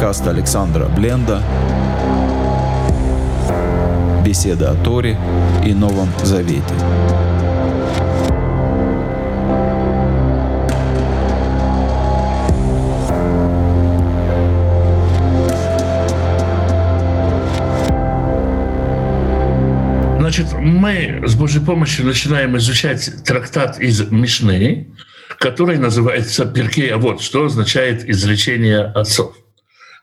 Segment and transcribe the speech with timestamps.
[0.00, 1.42] подкаст Александра Бленда
[4.24, 5.18] «Беседа о Торе
[5.62, 6.62] и Новом Завете».
[20.18, 24.94] Значит, мы с Божьей помощью начинаем изучать трактат из Мишны,
[25.38, 29.39] который называется Перкей Вот, что означает изречение отцов.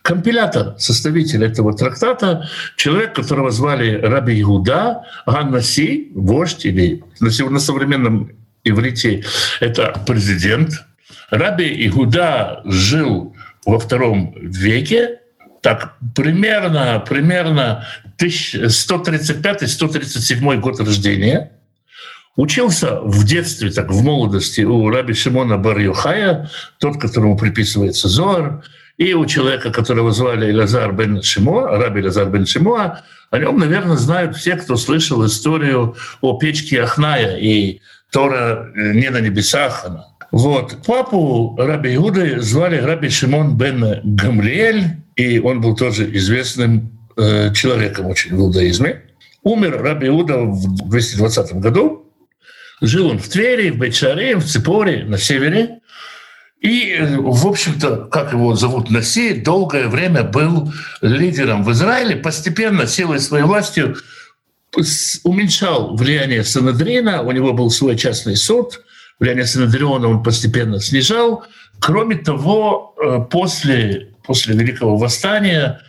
[0.07, 2.47] Компилятор, составитель этого трактата,
[2.77, 8.31] человек, которого звали Раби Иуда, Ганнаси, вождь, или на современном
[8.63, 9.25] иврите
[9.59, 10.85] это президент.
[11.29, 13.35] Раби Иуда жил
[13.65, 15.19] во втором веке,
[15.61, 17.83] так примерно, примерно
[18.17, 21.51] 135-137 год рождения.
[22.37, 25.77] Учился в детстве, так в молодости у раби Шимона бар
[26.79, 28.63] тот, которому приписывается Зоар,
[28.97, 33.97] и у человека, которого звали Лазар бен Шимоа, раби Лазар бен Шимоа, о нем, наверное,
[33.97, 37.79] знают все, кто слышал историю о печке Ахная и
[38.11, 40.07] Тора э, не на небесах она.
[40.31, 40.77] Вот.
[40.85, 48.07] Папу раби Иуды звали раби Шимон бен Гамлиэль, и он был тоже известным э, человеком
[48.07, 49.03] очень в иудаизме.
[49.43, 52.05] Умер раби Иуда в 220 году.
[52.81, 55.79] Жил он в Твери, в Бейчаре, в Ципоре, на севере.
[56.61, 63.19] И, в общем-то, как его зовут, Наси, долгое время был лидером в Израиле, постепенно силой
[63.19, 63.95] своей властью
[65.23, 68.81] уменьшал влияние Санадрина, у него был свой частный суд,
[69.19, 71.45] влияние Санадриона он постепенно снижал.
[71.79, 75.79] Кроме того, э, после после Великого Восстания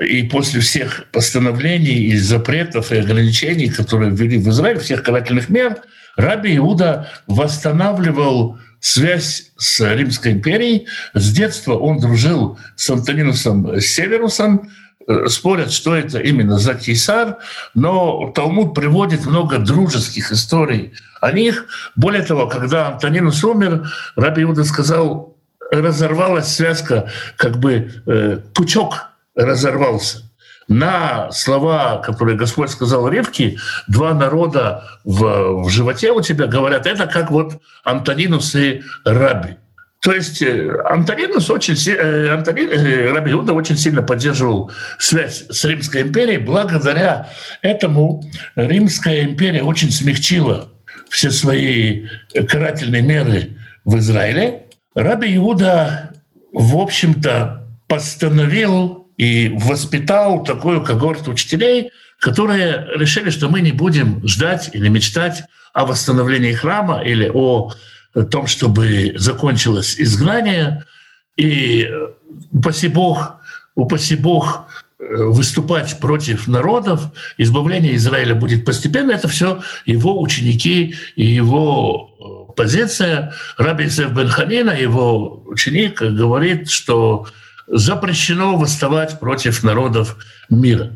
[0.00, 5.76] и после всех постановлений и запретов и ограничений, которые ввели в Израиль, всех карательных мер,
[6.16, 10.86] Раби Иуда восстанавливал связь с Римской империей.
[11.14, 14.70] С детства он дружил с Антонинусом Северусом,
[15.06, 17.38] э, спорят, что это именно за кейсар,
[17.74, 21.66] но Талмуд приводит много дружеских историй о них.
[21.96, 25.36] Более того, когда Антонинус умер, Раби Иуда сказал,
[25.70, 30.25] разорвалась связка, как бы э, пучок разорвался.
[30.68, 37.06] На слова, которые Господь сказал Ревке, два народа в, в животе у тебя говорят, это
[37.06, 39.56] как вот Антонинус и Раби.
[40.06, 45.64] То есть э, Антонинус очень, э, Антонин, э, Раби Иуда очень сильно поддерживал связь с
[45.64, 46.38] Римской империей.
[46.38, 47.28] Благодаря
[47.62, 48.22] этому
[48.54, 50.68] Римская империя очень смягчила
[51.08, 52.06] все свои
[52.48, 54.66] карательные меры в Израиле.
[54.94, 56.12] Раби Иуда,
[56.52, 64.70] в общем-то, постановил и воспитал такую когорту учителей, которые решили, что мы не будем ждать
[64.72, 67.72] или мечтать о восстановлении храма или о
[68.30, 70.84] том, чтобы закончилось изгнание.
[71.36, 71.88] И
[72.50, 73.36] упаси Бог,
[73.74, 74.66] упаси Бог
[74.98, 77.02] выступать против народов,
[77.36, 79.12] избавление Израиля будет постепенно.
[79.12, 83.34] Это все его ученики и его позиция.
[83.58, 87.26] Раби Исеф бен Ханина, его ученик, говорит, что
[87.66, 90.16] запрещено восставать против народов
[90.48, 90.92] мира.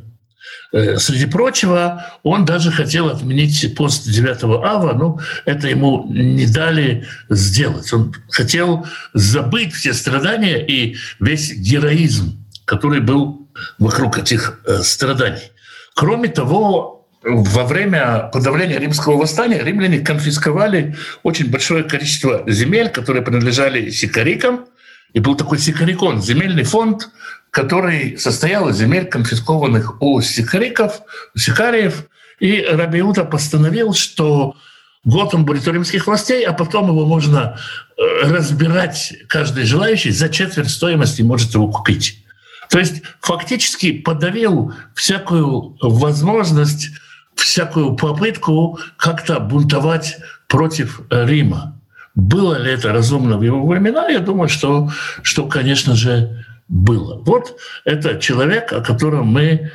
[0.72, 7.06] Э, среди прочего, он даже хотел отменить пост 9 ава, но это ему не дали
[7.28, 7.92] сделать.
[7.92, 13.48] Он хотел забыть все страдания и весь героизм, который был
[13.78, 15.50] вокруг этих э, страданий.
[15.94, 23.91] Кроме того, во время подавления римского восстания римляне конфисковали очень большое количество земель, которые принадлежали
[23.91, 24.66] сикарикам.
[25.12, 27.10] И был такой сикарикон, земельный фонд,
[27.50, 31.00] который состоял из земель, конфискованных у сикариков,
[31.34, 32.06] у сикариев.
[32.38, 34.56] И Рабиута постановил, что
[35.04, 37.59] год он будет у римских властей, а потом его можно
[37.97, 42.25] э, разбирать каждый желающий за четверть стоимости может его купить.
[42.71, 46.91] То есть фактически подавил всякую возможность
[47.34, 51.79] всякую попытку как-то бунтовать против Рима.
[52.15, 54.09] Было ли это разумно в его времена?
[54.09, 54.91] Я думаю, что,
[55.22, 57.21] что конечно же, было.
[57.24, 59.71] Вот это человек, о котором мы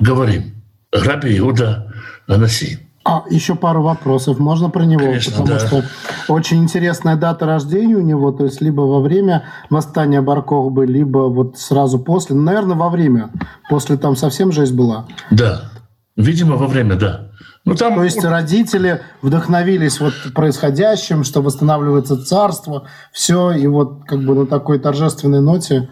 [0.00, 0.54] говорим.
[0.92, 1.92] Раби Иуда
[2.26, 2.78] Анаси.
[3.04, 5.66] А еще пару вопросов можно про него, Конечно, потому да.
[5.66, 5.84] что
[6.28, 11.56] очень интересная дата рождения у него, то есть либо во время восстания Баркохбы, либо вот
[11.56, 13.30] сразу после, ну, наверное, во время,
[13.70, 15.06] после там совсем жесть была.
[15.30, 15.70] Да.
[16.16, 17.30] Видимо, во время, да.
[17.68, 17.94] Ну, там...
[17.94, 24.46] То есть родители вдохновились вот происходящим, что восстанавливается царство, все, и вот как бы на
[24.46, 25.88] такой торжественной ноте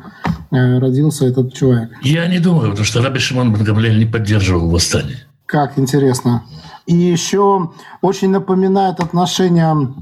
[0.51, 1.91] э, родился этот человек.
[2.03, 5.19] Я не думаю, потому что Раби Шимон Бен не поддерживал восстание.
[5.47, 6.45] Как интересно.
[6.87, 7.71] И еще
[8.03, 9.95] очень напоминает отношение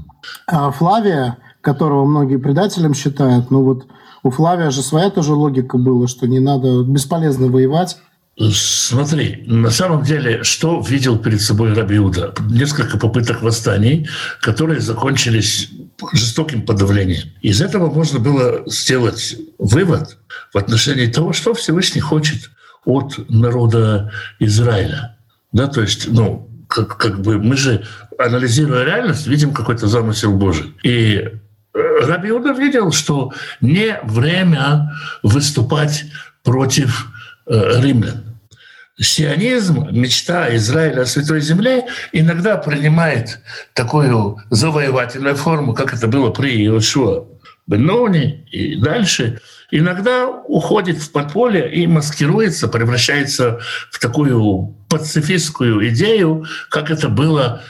[0.51, 3.49] э, Флавия которого многие предателем считают.
[3.49, 3.87] Ну вот
[4.21, 7.97] у Флавия же своя тоже логика была, что не надо, бесполезно воевать.
[8.37, 12.33] Смотри, на самом деле, что видел перед собой Рабиуда?
[12.49, 14.09] Несколько попыток восстаний,
[14.41, 15.69] которые закончились
[16.11, 17.29] жестоким подавлением.
[17.41, 20.17] Из этого можно было сделать вывод
[20.53, 22.49] в отношении того, что Всевышний хочет
[22.83, 25.17] от народа Израиля.
[25.53, 27.85] Да, то есть, ну, как, как бы мы же,
[28.19, 30.73] анализируя реальность, видим какой-то замысел Божий.
[30.83, 33.31] И э, Раби Иуда видел, что
[33.61, 34.91] не время
[35.23, 36.03] выступать
[36.43, 37.07] против
[37.47, 38.24] э, римлян.
[38.97, 43.39] Сионизм, мечта Израиля о Святой Земле, иногда принимает
[43.73, 47.27] такую завоевательную форму, как это было при Иошуа
[47.67, 53.59] Бенноне и дальше– иногда уходит в подполье и маскируется, превращается
[53.91, 57.61] в такую пацифистскую идею, как это было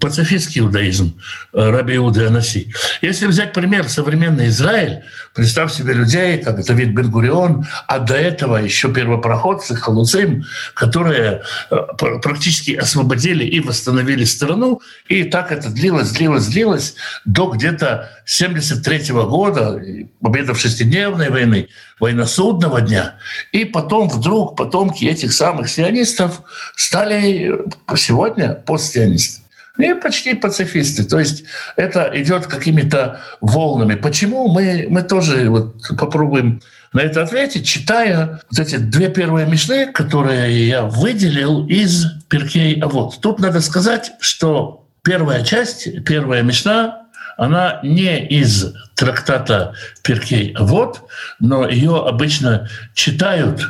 [0.00, 1.20] пацифистский иудаизм
[1.52, 2.74] э, Раби Иуды Анаси.
[3.00, 5.02] Если взять пример современный Израиль,
[5.34, 10.44] представь себе людей, как Давид Бен-Гурион, а до этого еще первопроходцы, халуцим,
[10.74, 11.76] которые э,
[12.22, 16.94] практически освободили и восстановили страну, и так это длилось, длилось, длилось
[17.24, 19.80] до где-то 73 года,
[20.20, 21.68] победа в шестидневной войны,
[22.00, 23.14] война судного дня.
[23.52, 26.42] И потом вдруг потомки этих самых сионистов
[26.74, 27.60] стали
[27.96, 29.42] сегодня постсионисты.
[29.78, 31.04] И почти пацифисты.
[31.04, 31.44] То есть
[31.76, 33.94] это идет какими-то волнами.
[33.94, 36.60] Почему мы, мы тоже вот попробуем
[36.92, 42.88] на это ответить, читая вот эти две первые мишны, которые я выделил из Перкей А
[42.88, 47.06] вот Тут надо сказать, что первая часть, первая мишна,
[47.38, 51.08] она не из трактата Перкей А вот
[51.40, 53.62] но ее обычно читают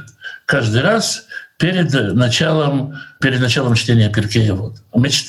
[0.46, 1.26] каждый раз
[1.62, 4.54] перед началом, перед началом чтения Перкея.
[4.54, 4.82] Вот.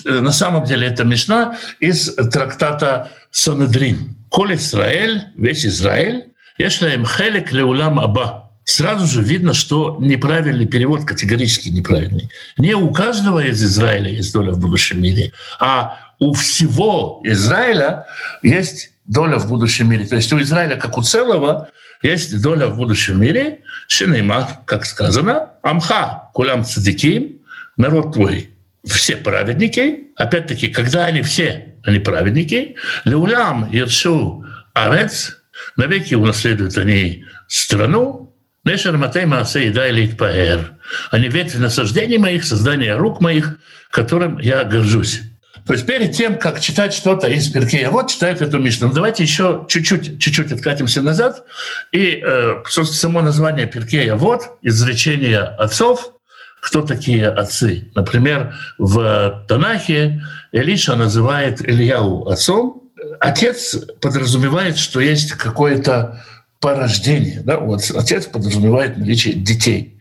[0.03, 4.15] На самом деле это Мишна из трактата Санедрин.
[4.29, 8.51] Коль Израиль, весь Израиль, Ешлаем хелек леулам аба.
[8.63, 12.31] Сразу же видно, что неправильный перевод, категорически неправильный.
[12.57, 18.07] Не у каждого из Израиля есть доля в будущем мире, а у всего Израиля
[18.41, 20.05] есть доля в будущем мире.
[20.07, 21.69] То есть у Израиля как у целого
[22.03, 27.39] есть доля в будущем мире, Шинейма, как сказано, Амха, кулям цадиким,
[27.77, 28.49] народ твой,
[28.85, 35.37] все праведники, опять-таки, когда они все, они праведники, леулям ершу арец,
[35.77, 38.33] навеки унаследуют они страну,
[38.65, 40.75] Нешер Матей Маасе Еда Элит Паэр.
[41.11, 43.57] Они ветви насаждений моих, создания рук моих,
[43.91, 45.21] которым я горжусь.
[45.65, 48.91] То есть перед тем, как читать что-то из Перкея, вот читает эту Мишну.
[48.91, 51.43] давайте еще чуть-чуть, чуть-чуть откатимся назад.
[51.91, 56.13] И, э, собственно, само название Перкея вот, изречение отцов,
[56.59, 57.91] кто такие отцы.
[57.95, 60.21] Например, в Танахе
[60.51, 62.91] Илиша называет Ильяу отцом.
[63.19, 66.23] Отец подразумевает, что есть какое-то
[66.59, 67.41] порождение.
[67.41, 67.57] Да?
[67.57, 69.92] Вот отец подразумевает наличие детей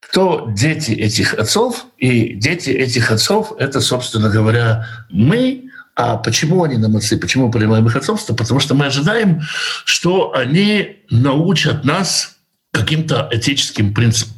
[0.00, 6.76] кто дети этих отцов, и дети этих отцов— это, собственно говоря, мы, а почему они
[6.76, 7.18] нам отцы?
[7.18, 8.34] Почему мы принимаем их отцовство?
[8.34, 9.42] Потому что мы ожидаем,
[9.84, 12.36] что они научат нас
[12.72, 14.34] каким-то этическим принципам.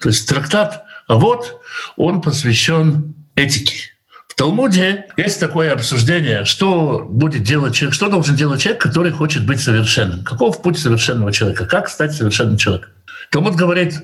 [0.00, 1.60] То есть трактат «А вот»
[1.96, 3.90] он посвящен этике.
[4.28, 9.46] В Талмуде есть такое обсуждение, что будет делать человек, что должен делать человек, который хочет
[9.46, 10.24] быть совершенным.
[10.24, 11.66] Каков путь совершенного человека?
[11.66, 12.90] Как стать совершенным человеком?
[13.30, 13.94] Талмуд говорит,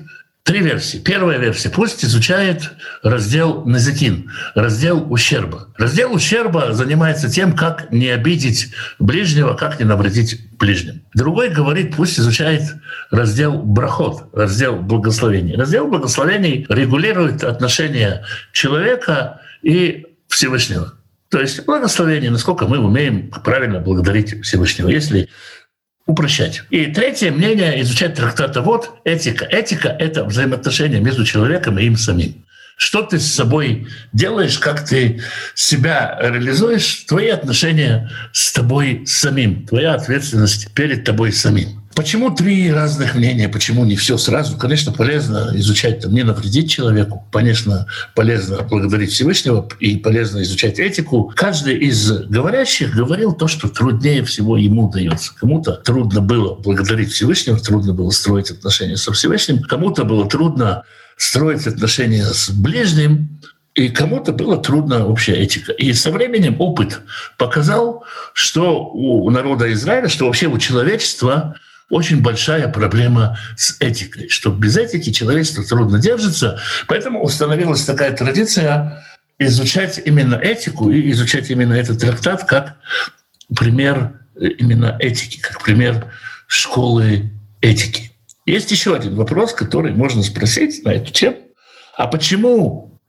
[0.43, 0.97] Три версии.
[0.97, 1.69] Первая версия.
[1.69, 2.71] Пусть изучает
[3.03, 5.67] раздел Назикин, раздел ущерба.
[5.77, 11.03] Раздел ущерба занимается тем, как не обидеть ближнего, как не навредить ближним.
[11.13, 12.63] Другой говорит, пусть изучает
[13.11, 15.55] раздел Брахот, раздел благословений.
[15.55, 20.93] Раздел благословений регулирует отношения человека и Всевышнего.
[21.29, 24.89] То есть благословение, насколько мы умеем правильно благодарить Всевышнего.
[24.89, 25.29] Если
[26.05, 26.63] упрощать.
[26.69, 29.45] И третье мнение изучать трактата вот этика.
[29.45, 32.45] Этика— это взаимоотношения между человеком и им самим.
[32.77, 35.21] Что ты с собой делаешь, как ты
[35.53, 41.80] себя реализуешь, твои отношения с тобой самим, твоя ответственность перед тобой самим.
[41.95, 43.49] Почему три разных мнения?
[43.49, 44.57] Почему не все сразу?
[44.57, 47.27] Конечно, полезно изучать, там, не навредить человеку.
[47.31, 51.31] Конечно, полезно благодарить Всевышнего и полезно изучать этику.
[51.35, 55.33] Каждый из говорящих говорил то, что труднее всего ему дается.
[55.35, 60.83] Кому-то трудно было благодарить Всевышнего, трудно было строить отношения со Всевышним, кому-то было трудно
[61.17, 63.41] строить отношения с ближним,
[63.73, 65.71] и кому-то было трудно общая этика.
[65.71, 67.01] И со временем опыт
[67.37, 71.55] показал, что у народа Израиля, что вообще у человечества
[71.91, 76.59] очень большая проблема с этикой, что без этики человечество трудно держится.
[76.87, 79.03] Поэтому установилась такая традиция
[79.37, 82.77] изучать именно этику и изучать именно этот трактат как
[83.55, 86.05] пример именно этики, как пример
[86.47, 87.29] школы
[87.59, 88.11] этики.
[88.45, 91.37] Есть еще один вопрос, который можно спросить на эту тему.
[91.97, 92.99] А почему,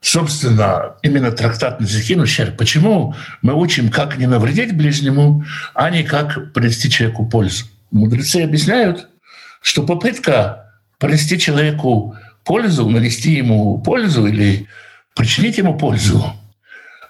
[0.00, 2.26] собственно, именно трактат Назихину
[2.56, 7.64] почему мы учим, как не навредить ближнему, а не как принести человеку пользу?
[7.90, 9.08] Мудрецы объясняют,
[9.60, 14.68] что попытка принести человеку пользу, нанести ему пользу или
[15.14, 16.32] причинить ему пользу,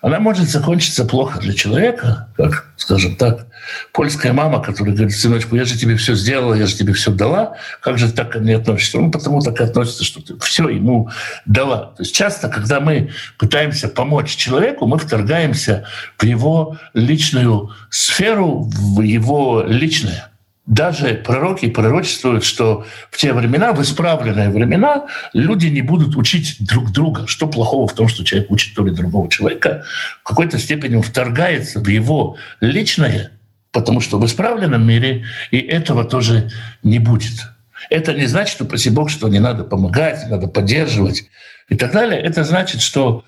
[0.06, 3.46] она может закончиться плохо для человека, как, скажем так,
[3.92, 7.56] польская мама, которая говорит, сыночку, я же тебе все сделала, я же тебе все дала,
[7.80, 8.98] как же так ко мне относишься?
[8.98, 11.10] Он потому так и относится, что ты все ему
[11.44, 11.94] дала.
[11.96, 15.86] То есть часто, когда мы пытаемся помочь человеку, мы вторгаемся
[16.18, 20.30] в его личную сферу, в его личное–
[20.66, 26.90] даже пророки пророчествуют, что в те времена, в исправленные времена, люди не будут учить друг
[26.90, 27.26] друга.
[27.28, 29.84] Что плохого в том, что человек учит то или другого человека?
[30.22, 33.30] В какой-то степени он вторгается в его личное,
[33.70, 36.50] потому что в исправленном мире и этого тоже
[36.82, 37.46] не будет.
[37.88, 41.28] Это не значит, что, проси Бог, что не надо помогать, надо поддерживать
[41.68, 42.20] и так далее.
[42.20, 43.24] Это значит, что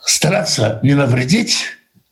[0.00, 1.66] стараться не навредить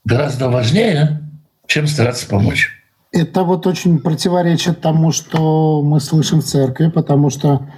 [0.05, 1.23] гораздо важнее,
[1.67, 2.81] чем стараться помочь.
[3.12, 7.69] Это вот очень противоречит тому, что мы слышим в церкви, потому что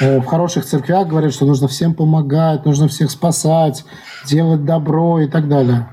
[0.00, 3.84] э, в хороших церквях говорят, что нужно всем помогать, нужно всех спасать,
[4.24, 5.86] делать добро и так далее.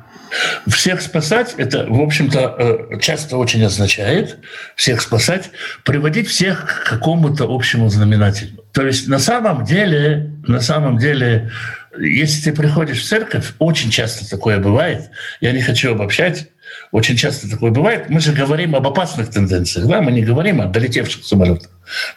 [0.65, 4.37] Всех спасать, это, в общем-то, э, часто очень означает
[4.77, 5.51] всех спасать,
[5.83, 8.63] приводить всех к какому-то общему знаменателю.
[8.71, 11.51] То есть на самом деле, на самом деле,
[11.99, 15.09] если ты приходишь в церковь, очень часто такое бывает,
[15.41, 16.47] я не хочу обобщать,
[16.91, 18.09] очень часто такое бывает.
[18.09, 20.01] Мы же говорим об опасных тенденциях, да?
[20.01, 21.69] мы не говорим о долетевших самолетах,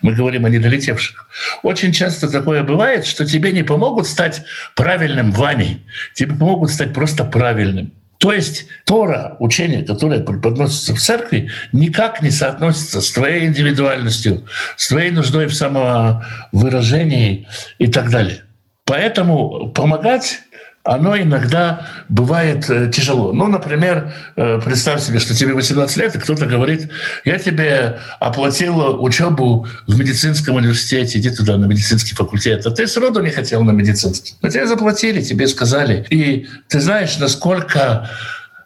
[0.02, 1.28] мы говорим о недолетевших.
[1.62, 4.42] Очень часто такое бывает, что тебе не помогут стать
[4.74, 5.84] правильным Ваней,
[6.14, 7.92] тебе помогут стать просто правильным.
[8.18, 14.44] То есть Тора, учение, которое преподносится в церкви, никак не соотносится с твоей индивидуальностью,
[14.76, 17.46] с твоей нуждой в самовыражении
[17.78, 18.42] и так далее.
[18.84, 20.40] Поэтому помогать
[20.88, 23.32] оно иногда бывает э, тяжело.
[23.32, 26.90] Ну, например, э, представь себе, что тебе 18 лет, и кто-то говорит,
[27.26, 33.20] я тебе оплатил учебу в медицинском университете, иди туда, на медицинский факультет, а ты сроду
[33.22, 34.34] не хотел на медицинский.
[34.40, 36.06] Но тебе заплатили, тебе сказали.
[36.08, 38.08] И ты знаешь, насколько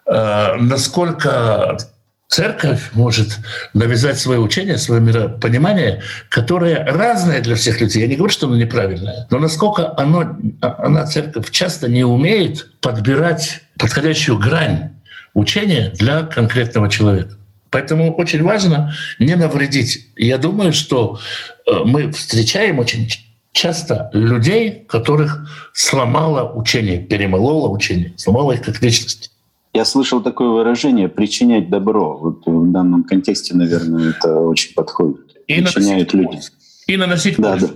[0.06, 1.76] э, насколько
[2.32, 3.38] церковь может
[3.74, 8.00] навязать свое учение, свое миропонимание, которое разное для всех людей.
[8.00, 13.60] Я не говорю, что оно неправильное, но насколько оно, она, церковь, часто не умеет подбирать
[13.78, 14.92] подходящую грань
[15.34, 17.36] учения для конкретного человека.
[17.68, 20.08] Поэтому очень важно не навредить.
[20.16, 21.20] Я думаю, что
[21.66, 23.10] э, мы встречаем очень
[23.52, 29.32] часто людей, которых сломало учение, перемололо учение, сломало их как личность.
[29.74, 32.18] Я слышал такое выражение «причинять добро».
[32.18, 35.36] Вот в данном контексте, наверное, это очень подходит.
[35.48, 36.40] И Причиняют люди.
[36.86, 37.70] И наносить да, пользу.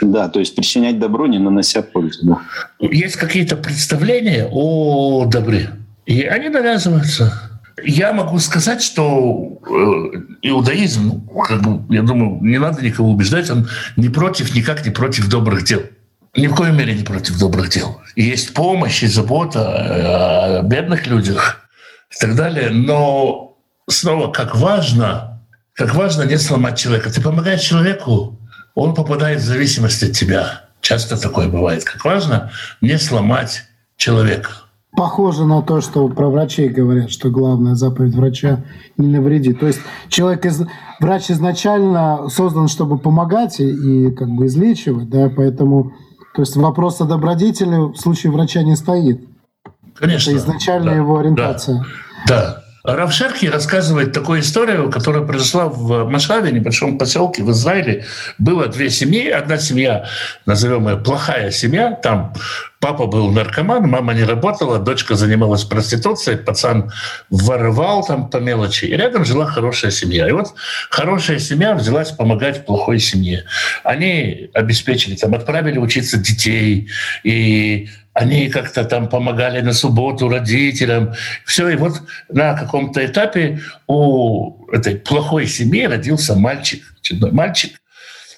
[0.00, 2.26] Да, да, то есть причинять добро, не нанося пользу.
[2.26, 2.40] Да.
[2.80, 5.70] Есть какие-то представления о добре,
[6.04, 7.60] и они навязываются.
[7.84, 13.68] Я могу сказать, что э, иудаизм, как бы, я думаю, не надо никого убеждать, он
[13.96, 15.82] не против, никак не против добрых дел
[16.36, 18.00] ни в коем мере не против добрых дел.
[18.14, 21.68] есть помощь и забота о бедных людях
[22.10, 22.70] и так далее.
[22.70, 23.56] Но
[23.88, 27.10] снова, как важно, как важно не сломать человека.
[27.10, 28.38] Ты помогаешь человеку,
[28.74, 30.66] он попадает в зависимость от тебя.
[30.80, 31.84] Часто такое бывает.
[31.84, 32.50] Как важно
[32.80, 33.64] не сломать
[33.96, 34.50] человека.
[34.96, 38.64] Похоже на то, что про врачей говорят, что главная заповедь врача—
[38.96, 39.52] не навреди.
[39.52, 40.62] То есть человек, из...
[41.00, 43.68] врач изначально создан, чтобы помогать и,
[44.06, 45.92] и как бы излечивать, да, поэтому
[46.36, 49.24] то есть вопрос о добродетели в случае врача не стоит.
[49.94, 50.30] Конечно.
[50.30, 51.86] Это изначально да, его ориентация.
[52.28, 52.62] Да.
[52.84, 52.94] да.
[52.94, 58.04] Равшерки рассказывает такую историю, которая произошла в Машаве, небольшом поселке в Израиле.
[58.38, 59.28] Было две семьи.
[59.28, 60.06] Одна семья,
[60.44, 62.34] назовем ее плохая семья, там
[62.80, 66.92] Папа был наркоман, мама не работала, дочка занималась проституцией, пацан
[67.30, 68.84] воровал там по мелочи.
[68.84, 70.28] И рядом жила хорошая семья.
[70.28, 70.54] И вот
[70.90, 73.44] хорошая семья взялась помогать плохой семье.
[73.82, 76.88] Они обеспечили, там, отправили учиться детей,
[77.24, 81.14] и они как-то там помогали на субботу родителям.
[81.44, 86.82] Все, и вот на каком-то этапе у этой плохой семьи родился мальчик,
[87.32, 87.78] мальчик,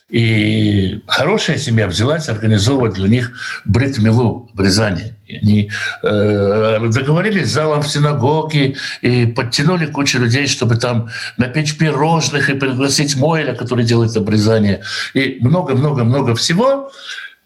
[0.08, 3.32] и хорошая семья взялась организовывать для них
[3.66, 5.14] бритмилу в Рязани.
[5.28, 5.70] Они
[6.02, 12.54] э, договорились с залом в синагоге и подтянули кучу людей, чтобы там напечь пирожных и
[12.54, 14.82] пригласить Мойля, который делает обрезание.
[15.12, 16.90] И много-много-много всего.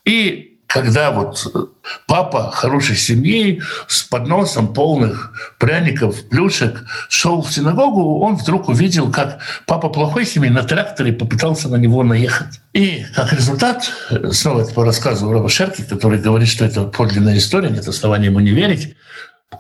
[0.05, 1.71] И когда вот
[2.07, 9.41] папа хорошей семьи с подносом полных пряников, плюшек шел в синагогу, он вдруг увидел, как
[9.67, 12.61] папа плохой семьи на тракторе попытался на него наехать.
[12.73, 13.91] И как результат,
[14.31, 18.41] снова это по рассказу Раба Шерки, который говорит, что это подлинная история, нет основания ему
[18.41, 18.97] не верить,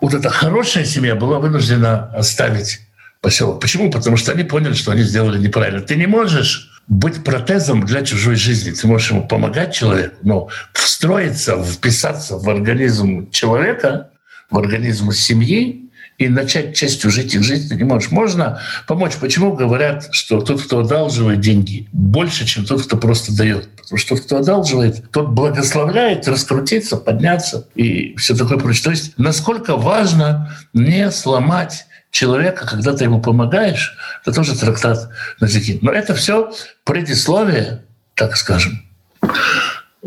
[0.01, 2.81] вот эта хорошая семья была вынуждена оставить
[3.21, 3.61] поселок.
[3.61, 3.91] Почему?
[3.91, 5.83] Потому что они поняли, что они сделали неправильно.
[5.83, 8.73] Ты не можешь быть протезом для чужой жизни.
[8.73, 14.11] Ты можешь ему помогать человеку, но встроиться, вписаться в организм человека,
[14.51, 18.11] в организм семьи и начать частью жить их жизнь ты не можешь.
[18.11, 19.15] Можно помочь.
[19.17, 23.71] Почему говорят, что тот, кто одалживает деньги, больше, чем тот, кто просто дает?
[23.77, 28.85] Потому что тот, кто одалживает, тот благословляет раскрутиться, подняться и все такое прочее.
[28.85, 35.09] То есть насколько важно не сломать человека, когда ты ему помогаешь, это тоже трактат
[35.41, 35.79] на языке.
[35.83, 36.53] Но это все
[36.85, 37.83] предисловие,
[38.15, 38.83] так скажем,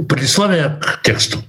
[0.07, 1.39] предисловие к тексту.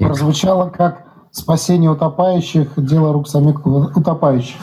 [0.00, 4.56] Прозвучало как спасение утопающих, дело рук самих утопающих.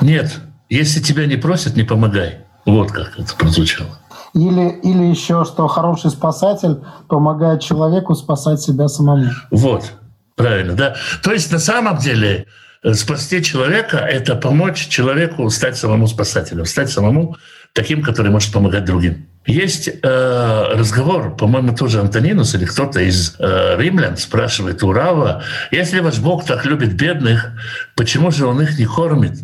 [0.00, 0.32] Нет,
[0.70, 2.38] если тебя не просят, не помогай.
[2.64, 3.98] Вот как это прозвучало.
[4.32, 6.78] Или, или еще, что хороший спасатель
[7.08, 9.30] помогает человеку спасать себя самому.
[9.50, 9.92] Вот,
[10.36, 10.94] правильно, да.
[11.22, 12.46] То есть на самом деле
[12.92, 17.36] спасти человека— это помочь человеку стать самому спасателем, стать самому
[17.72, 19.26] таким, который может помогать другим.
[19.46, 26.00] Есть э, разговор, по-моему, тоже Антонинус или кто-то из э, римлян спрашивает у Рава, если
[26.00, 27.50] ваш Бог так любит бедных,
[27.96, 29.38] почему же он их не кормит?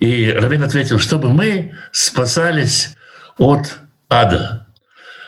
[0.00, 2.96] И Равин ответил, чтобы мы спасались
[3.38, 4.66] от ада.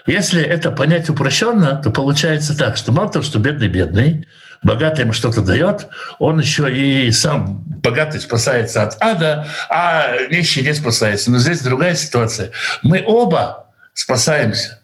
[0.07, 4.27] Если это понять упрощенно, то получается так, что мало того, что бедный бедный,
[4.63, 5.89] богатый ему что-то дает,
[6.19, 11.31] он еще и сам богатый спасается от ада, а нищий не спасается.
[11.31, 12.51] Но здесь другая ситуация.
[12.83, 14.79] Мы оба спасаемся.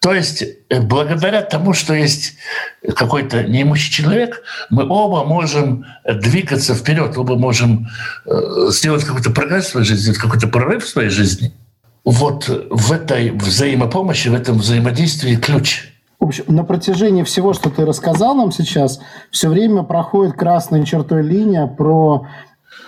[0.00, 2.34] То есть э, благодаря тому, что есть
[2.94, 7.88] какой-то неимущий человек, мы оба можем двигаться вперед, оба можем
[8.26, 8.30] э,
[8.68, 11.54] сделать какой-то прогресс в своей жизни, какой-то прорыв в своей жизни.
[12.04, 15.88] Вот в этой взаимопомощи, в этом взаимодействии ключ–
[16.22, 19.00] в общем, на протяжении всего, что ты рассказал нам сейчас,
[19.32, 22.28] все время проходит красной чертой линия про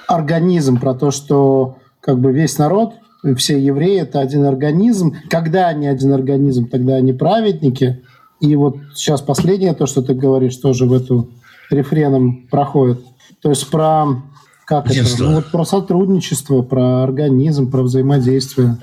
[0.06, 2.94] организм, про то, что как бы весь народ,
[3.36, 5.16] все евреи– это один организм.
[5.28, 8.04] Когда они один организм, тогда они праведники.
[8.38, 11.30] И вот сейчас последнее, то, что ты говоришь, тоже в эту
[11.70, 13.00] рефреном проходит.
[13.42, 14.22] То есть про
[14.64, 15.04] как это?
[15.18, 18.78] Ну, вот про сотрудничество, про организм, про взаимодействие.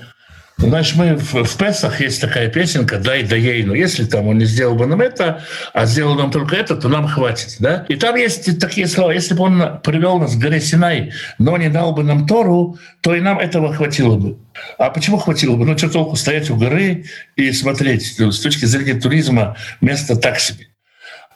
[0.58, 3.64] Знаешь, мы в, в Песах есть такая песенка «Дай да ей».
[3.64, 6.88] Но если там он не сделал бы нам это, а сделал нам только это, то
[6.88, 7.56] нам хватит.
[7.58, 7.84] Да?
[7.88, 9.10] И там есть такие слова.
[9.12, 13.14] Если бы он привел нас к горе Синай, но не дал бы нам Тору, то
[13.14, 14.38] и нам этого хватило бы.
[14.78, 15.64] А почему хватило бы?
[15.64, 18.18] Ну, что толку стоять у горы и смотреть?
[18.18, 20.66] С точки зрения туризма место так себе.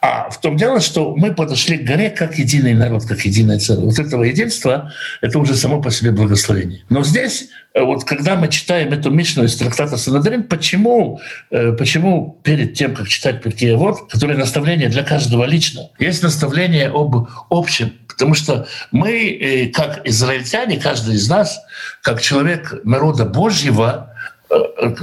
[0.01, 3.85] А в том дело, что мы подошли к горе как единый народ, как единое целое.
[3.85, 6.83] Вот этого единства— это уже само по себе благословение.
[6.89, 12.39] Но здесь, э, вот когда мы читаем эту Мишну из трактата Санадрин, почему, э, почему
[12.43, 17.93] перед тем, как читать Перкея вот, которое наставление для каждого лично, есть наставление об общем,
[18.07, 21.59] потому что мы, э, как израильтяне, каждый из нас,
[22.03, 24.13] как человек народа Божьего,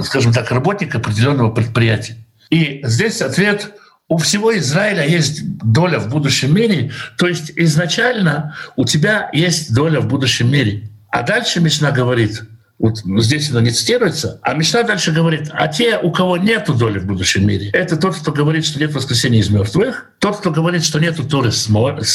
[0.03, 2.15] скажем так, работник определенного предприятия.
[2.49, 3.73] И здесь ответ—
[4.07, 9.99] у всего Израиля есть доля в будущем мире, то есть изначально у тебя есть доля
[9.99, 10.89] в будущем мире.
[11.09, 12.43] А дальше Мишна говорит,
[12.77, 16.99] вот здесь она не цитируется, а Мишна дальше говорит, а те, у кого нет доли
[16.99, 20.83] в будущем мире, это тот, кто говорит, что нет воскресения из мертвых, тот, кто говорит,
[20.83, 21.69] что нет Торы с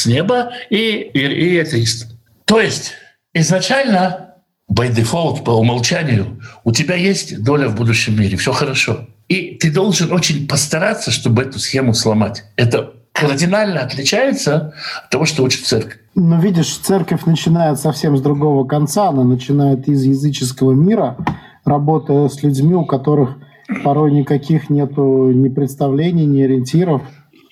[0.05, 2.15] неба, и, и, и атеист.
[2.45, 2.93] То есть
[3.33, 4.35] изначально,
[4.71, 9.07] by default, по умолчанию, у тебя есть доля в будущем мире, все хорошо.
[9.31, 12.43] И ты должен очень постараться, чтобы эту схему сломать.
[12.57, 15.99] Это кардинально отличается от того, что учит церковь.
[16.15, 19.07] Но видишь, церковь начинает совсем с другого конца.
[19.07, 21.15] Она начинает из языческого мира,
[21.63, 23.37] работая с людьми, у которых
[23.85, 27.01] порой никаких нету ни представлений, ни ориентиров.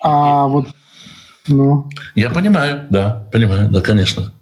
[0.04, 0.68] А вот,
[1.48, 1.89] ну...
[2.13, 4.34] Я понимаю, да, понимаю, да, конечно.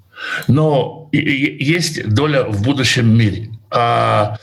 [0.47, 3.51] Но есть доля в будущем мире.
[3.69, 4.37] А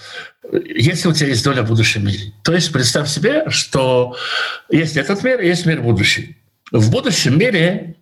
[0.52, 2.32] если у тебя есть доля в будущем мире.
[2.42, 4.16] То есть представь себе, что
[4.70, 6.36] есть этот мир, есть мир будущий.
[6.70, 7.96] В будущем мире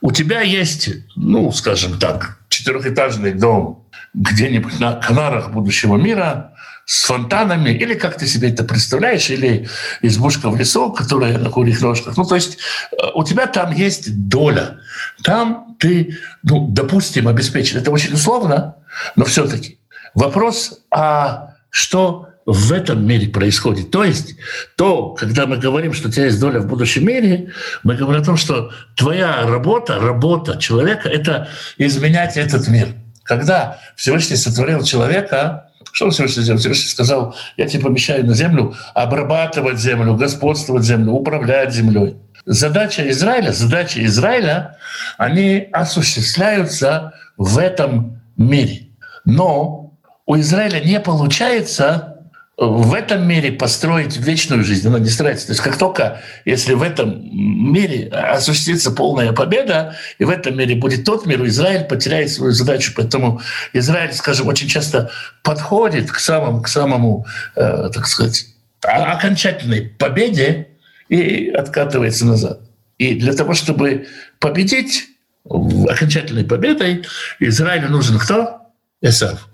[0.00, 6.52] у тебя есть, ну, скажем так, четырехэтажный дом где-нибудь на Канарах будущего мира
[6.86, 9.68] с фонтанами, или как ты себе это представляешь, или
[10.02, 12.16] избушка в лесу, которая на курьих ножках.
[12.16, 12.58] Ну, то есть
[12.92, 14.78] э, у тебя там есть доля.
[15.24, 17.78] Там ты, ну, допустим, обеспечен.
[17.78, 18.76] Это очень условно,
[19.16, 19.78] но все таки
[20.16, 23.90] Вопрос, а что в этом мире происходит.
[23.90, 24.36] То есть
[24.76, 28.24] то, когда мы говорим, что у тебя есть доля в будущем мире, мы говорим о
[28.24, 32.88] том, что твоя работа, работа человека— это изменять этот мир.
[33.24, 36.58] Когда Всевышний сотворил человека, что Всевышний сделал?
[36.58, 42.16] Всевышний сказал, я тебе помещаю на землю обрабатывать землю, господствовать землю, управлять землей.
[42.46, 44.78] Задача Израиля, задача Израиля,
[45.18, 48.88] они осуществляются в этом мире.
[49.26, 49.85] Но
[50.26, 52.12] у Израиля не получается
[52.58, 55.46] в этом мире построить вечную жизнь, она не строится.
[55.46, 60.74] То есть как только, если в этом мире осуществится полная победа, и в этом мире
[60.74, 62.92] будет тот мир, Израиль потеряет свою задачу.
[62.96, 63.42] Поэтому
[63.74, 65.10] Израиль, скажем, очень часто
[65.42, 68.46] подходит к самому, к самому э, так сказать,
[68.80, 70.68] окончательной победе
[71.10, 72.60] и откатывается назад.
[72.96, 74.06] И для того, чтобы
[74.38, 75.08] победить
[75.44, 77.04] окончательной победой,
[77.38, 78.62] Израилю нужен кто?
[79.02, 79.48] Эсав.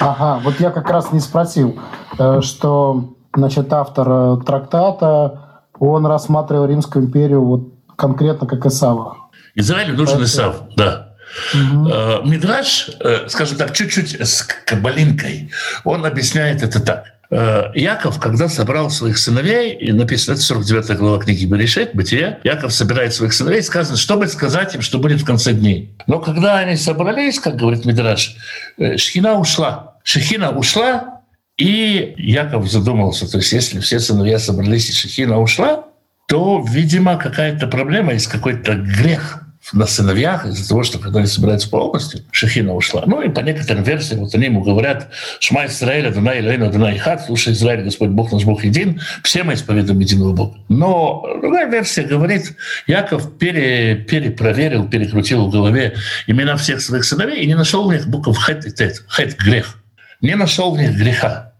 [0.00, 1.78] Ага, вот я как раз не спросил,
[2.18, 9.16] э, что значит, автор э, трактата, он рассматривал Римскую империю вот конкретно как Исава.
[9.54, 11.14] Израилю нужен Исав, да.
[11.52, 12.28] Угу.
[12.28, 12.90] Мидраш,
[13.26, 15.50] скажем так, чуть-чуть с кабалинкой,
[15.84, 17.15] он объясняет это так.
[17.30, 22.72] Э, Яков, когда собрал своих сыновей, и написано, это 49 глава книги Берешет, Бытие, Яков
[22.72, 25.96] собирает своих сыновей, сказано, чтобы сказать им, что будет в конце дней.
[26.06, 28.36] Но когда они собрались, как говорит Мидраш,
[28.78, 29.96] э, Шхина ушла.
[30.04, 31.20] Шехина ушла,
[31.56, 35.84] и Яков задумался, то есть если все сыновья собрались, и Шехина ушла,
[36.28, 41.68] то, видимо, какая-то проблема, есть какой-то грех на сыновьях из-за того, что когда они собираются
[41.68, 43.02] полностью, Шехина ушла.
[43.06, 45.08] Ну и по некоторым версиям, вот они ему говорят,
[45.40, 49.54] Шма Израиля, Дунай Илейна, Дунай Хат, слушай, Израиль, Господь Бог наш Бог един, все мы
[49.54, 50.58] исповедуем единого Бога.
[50.68, 52.54] Но другая версия говорит,
[52.86, 58.06] Яков пере, перепроверил, перекрутил в голове имена всех своих сыновей и не нашел в них
[58.06, 59.78] букв Хет и Тет, Хет– грех.
[60.20, 61.52] Не нашел в них греха.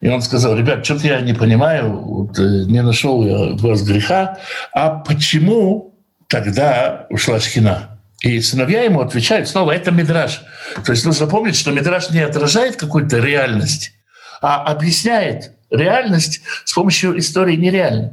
[0.00, 3.82] И он сказал, ребят, что-то я не понимаю, вот, э, не нашел я в вас
[3.82, 4.38] греха,
[4.72, 5.87] а почему
[6.28, 7.98] тогда ушла Шхина.
[8.20, 10.42] И сыновья ему отвечают снова, это Мидраж.
[10.84, 13.92] То есть нужно помнить, что Мидраж не отражает какую-то реальность,
[14.40, 18.12] а объясняет реальность с помощью истории нереальной.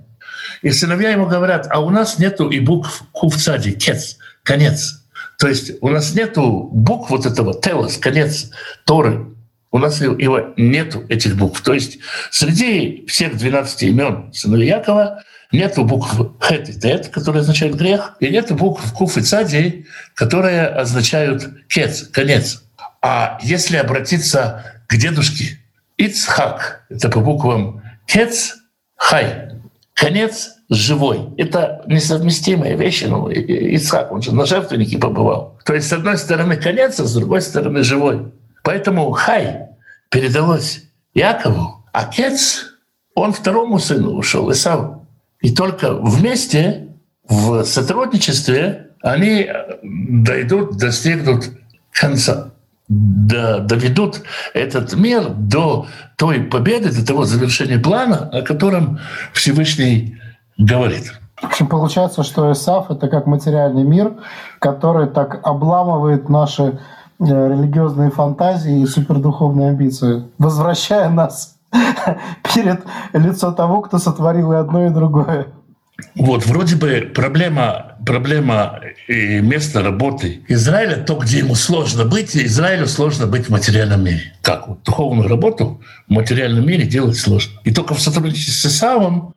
[0.61, 5.03] И сыновья ему говорят, а у нас нету и букв кувцади, кец, конец.
[5.37, 8.51] То есть у нас нету букв вот этого телос, конец
[8.85, 9.25] Торы.
[9.71, 11.61] У нас его нету этих букв.
[11.61, 11.97] То есть
[12.31, 18.29] среди всех 12 имен сыновей Якова Нету букв хет и тет, которые означают грех, и
[18.29, 22.63] нету букв куф и цадий, которые означают кец, конец.
[23.01, 25.59] А если обратиться к дедушке
[25.97, 28.55] Ицхак, это по буквам кец,
[28.95, 29.49] хай,
[29.93, 31.29] конец живой.
[31.37, 33.05] Это несовместимые вещи.
[33.05, 35.59] Ну, Ицхак, он же на жертвеннике побывал.
[35.65, 38.33] То есть, с одной стороны, конец, а с другой стороны, живой.
[38.63, 39.67] Поэтому хай
[40.09, 42.65] передалось Якову, а кец,
[43.13, 45.04] он второму сыну ушел, Исаву.
[45.45, 46.87] И только вместе,
[47.29, 49.47] в сотрудничестве, они
[49.83, 51.51] дойдут, достигнут
[51.91, 52.49] конца,
[52.87, 54.23] доведут
[54.55, 58.97] этот мир до той победы, до того завершения плана, о котором
[59.33, 60.17] Всевышний
[60.57, 61.13] говорит.
[61.39, 64.13] В общем, получается, что ИСАФ— это как материальный мир,
[64.57, 66.63] который так обламывает наши
[67.19, 71.54] э, религиозные фантазии и супердуховные амбиции, возвращая нас
[72.55, 72.83] перед
[73.13, 75.47] лицо того, кто сотворил и одно, и другое.
[76.15, 82.85] Вот, вроде бы проблема, проблема и место работы Израиля, то, где ему сложно быть, Израилю
[82.87, 84.33] сложно быть в материальном мире.
[84.41, 84.67] Как?
[84.67, 87.53] Вот, духовную работу в материальном мире делать сложно.
[87.63, 89.35] И только в сотрудничестве с Исавом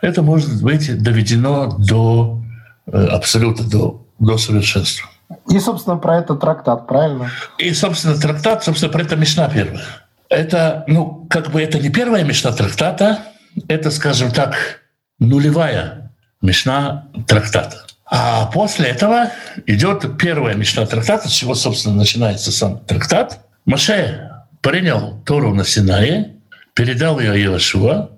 [0.00, 2.40] это может быть доведено до
[2.86, 5.08] э, абсолюта, до, до совершенства.
[5.50, 7.30] И, собственно, про это трактат, правильно?
[7.58, 9.84] И, собственно, трактат, собственно, про это Мишна первая.
[10.28, 13.20] Это, ну, как бы это не первая мечта трактата,
[13.66, 14.80] это, скажем так,
[15.18, 16.12] нулевая
[16.42, 17.86] мечта трактата.
[18.10, 19.30] А после этого
[19.66, 23.40] идет первая мечта трактата, с чего, собственно, начинается сам трактат.
[23.66, 24.30] Маше
[24.62, 26.36] принял Тору на Синае,
[26.74, 28.10] передал ее Иошуа.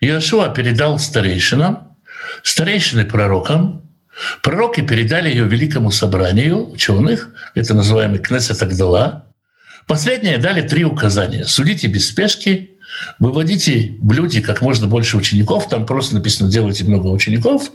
[0.00, 1.96] Иошуа передал старейшинам,
[2.42, 3.82] старейшины пророкам.
[4.42, 9.27] Пророки передали ее великому собранию ученых, это называемый Кнесет Агдала.
[9.88, 11.46] Последние дали три указания.
[11.46, 12.72] Судите без спешки,
[13.18, 17.70] выводите в люди как можно больше учеников, там просто написано «делайте много учеников»,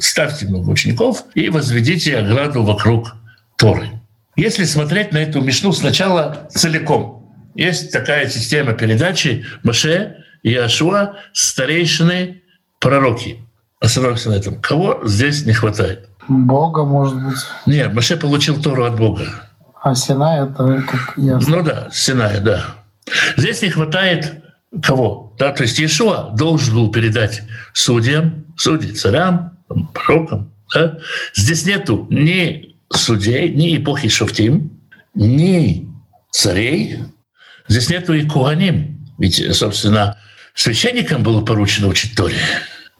[0.00, 3.14] ставьте много учеников и возведите ограду вокруг
[3.56, 3.90] Торы.
[4.34, 12.40] Если смотреть на эту мишну сначала целиком, есть такая система передачи Маше, Иошуа, старейшины,
[12.78, 13.40] пророки.
[13.78, 14.58] Остановимся на этом.
[14.62, 16.08] Кого здесь не хватает?
[16.28, 17.38] Бога, может быть.
[17.66, 19.47] Нет, Маше получил Тору от Бога.
[19.82, 21.56] А Синай это как ясно.
[21.56, 22.64] Ну да, Синай, да.
[23.36, 24.42] Здесь не хватает
[24.82, 25.34] кого?
[25.38, 29.58] Да, то есть Иешуа должен был передать судьям, судьи, царям,
[29.94, 30.52] пророкам.
[30.74, 30.98] Да?
[31.34, 34.78] Здесь нету ни судей, ни эпохи Шофтим,
[35.14, 35.88] ни
[36.30, 36.98] царей.
[37.68, 39.06] Здесь нету и Куаним.
[39.18, 40.16] Ведь, собственно,
[40.54, 42.36] священникам было поручено учить Торе.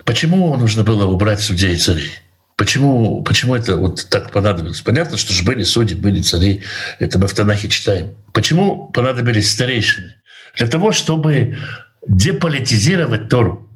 [0.04, 2.10] Почему нужно было убрать судей и царей?
[2.58, 4.80] Почему, почему это вот так понадобилось?
[4.80, 6.62] Понятно, что же были судьи, были цари.
[6.98, 8.16] Это мы в Танахе читаем.
[8.32, 10.16] Почему понадобились старейшины?
[10.56, 11.56] Для того, чтобы
[12.08, 13.70] деполитизировать Тору.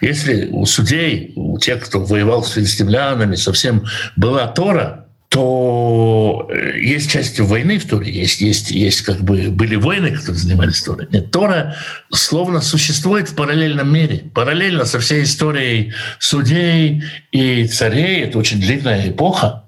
[0.00, 3.84] Если у судей, у тех, кто воевал с филистимлянами, совсем
[4.16, 9.76] была Тора, то э, есть части войны в Торе, есть, есть, есть как бы были
[9.76, 11.08] войны, которые занимались Торой.
[11.10, 11.74] Нет, Тора
[12.12, 18.24] словно существует в параллельном мире, параллельно со всей историей судей и царей.
[18.24, 19.64] Это очень длинная эпоха.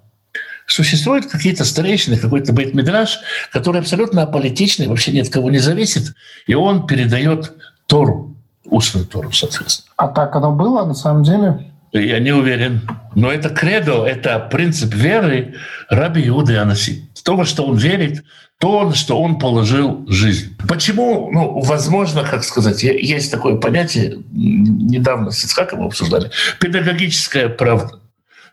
[0.66, 6.12] Существуют какие-то старейшины, какой-то бейт-мидраж, который абсолютно аполитичный, вообще ни от кого не зависит,
[6.46, 7.52] и он передает
[7.86, 9.90] Тору, устную Тору, соответственно.
[9.96, 11.70] А так оно было на самом деле?
[11.94, 12.80] Я не уверен.
[13.14, 15.54] Но это кредо, это принцип веры
[15.88, 17.08] Раби Иуды Анаси.
[17.22, 18.24] То, во что он верит,
[18.58, 20.56] то, что он положил жизнь.
[20.68, 26.30] Почему, ну, возможно, как сказать, есть такое понятие, недавно с Ицхаком обсуждали,
[26.60, 28.00] педагогическая правда.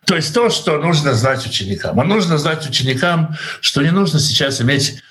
[0.05, 1.99] То есть то, что нужно знать ученикам.
[1.99, 5.01] А нужно знать ученикам, что не нужно сейчас иметь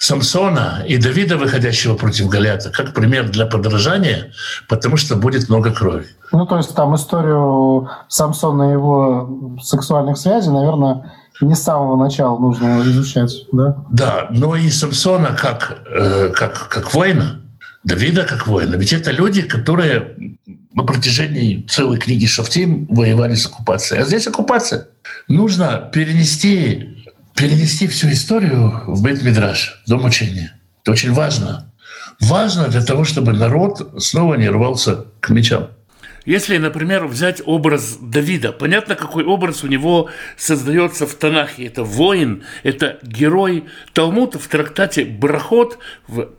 [0.00, 4.32] Самсона и Давида, выходящего против Голиата, как пример для подражания,
[4.66, 6.06] потому что будет много крови.
[6.32, 12.38] Ну, то есть там историю Самсона и его сексуальных связей, наверное, не с самого начала
[12.38, 13.76] нужно изучать, да?
[13.90, 17.42] Да, но и Самсона как, э, как, как воина,
[17.84, 18.76] Давида как воина.
[18.76, 20.38] Ведь это люди, которые
[20.72, 24.00] на протяжении целой книги Шафтим воевали с оккупацией.
[24.00, 24.88] А здесь оккупация.
[25.28, 26.99] Нужно перенести
[27.40, 30.52] перенести всю историю в Бет-Мидраш, дом учения.
[30.82, 31.72] Это очень важно.
[32.20, 35.68] Важно для того, чтобы народ снова не рвался к мечам.
[36.26, 41.64] Если, например, взять образ Давида, понятно, какой образ у него создается в Танахе.
[41.64, 43.64] Это воин, это герой.
[43.94, 45.78] Талмуд в трактате Брахот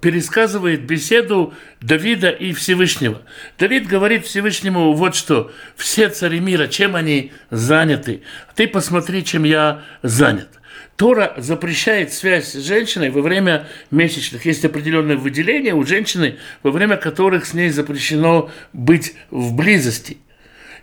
[0.02, 3.24] пересказывает беседу Давида и Всевышнего.
[3.58, 5.52] Давид говорит Всевышнему вот что.
[5.76, 8.22] Все цари мира, чем они заняты?
[8.54, 10.61] Ты посмотри, чем я занят.
[10.96, 14.46] Тора запрещает связь с женщиной во время месячных.
[14.46, 20.18] Есть определенные выделения у женщины, во время которых с ней запрещено быть в близости.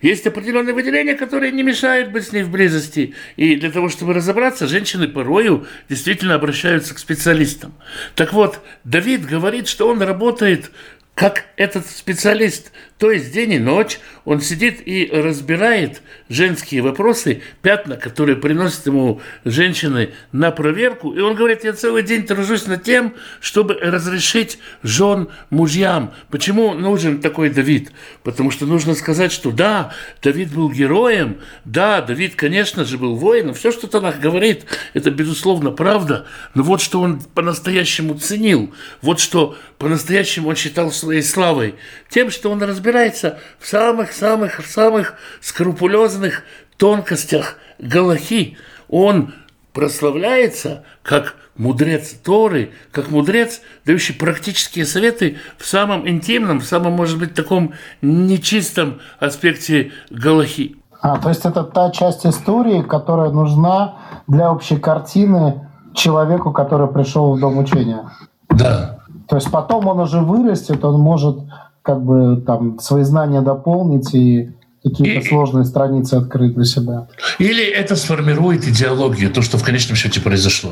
[0.01, 3.15] Есть определенные выделения, которые не мешают быть с ней в близости.
[3.37, 7.75] И для того, чтобы разобраться, женщины порою действительно обращаются к специалистам.
[8.15, 10.71] Так вот, Давид говорит, что он работает
[11.19, 12.71] как этот специалист.
[12.97, 19.21] То есть день и ночь он сидит и разбирает женские вопросы, пятна, которые приносят ему
[19.45, 21.13] женщины на проверку.
[21.13, 26.13] И он говорит, я целый день тружусь над тем, чтобы разрешить жен мужьям.
[26.31, 27.91] Почему нужен такой Давид?
[28.23, 33.55] Потому что нужно сказать, что да, Давид был героем, да, Давид, конечно же, был воином.
[33.55, 36.27] Все, что Танах говорит, это, безусловно, правда.
[36.55, 41.77] Но вот что он по-настоящему ценил, вот что по-настоящему он считал своей славой,
[42.11, 46.43] тем, что он разбирается в самых-самых-самых скрупулезных
[46.77, 48.59] тонкостях Галахи.
[48.91, 49.33] Он
[49.73, 57.19] прославляется как мудрец Торы, как мудрец, дающий практические советы в самом интимном, в самом, может
[57.19, 60.77] быть, таком нечистом аспекте Галахи.
[61.01, 63.95] А, то есть это та часть истории, которая нужна
[64.27, 68.11] для общей картины человеку, который пришел в дом учения.
[68.51, 68.98] Да,
[69.29, 71.39] то есть потом он уже вырастет, он может
[71.83, 74.51] как бы там свои знания дополнить и
[74.83, 77.09] какие-то и, сложные страницы открыть для себя.
[77.39, 80.71] Или это сформирует идеологию, то, что в конечном счете произошло.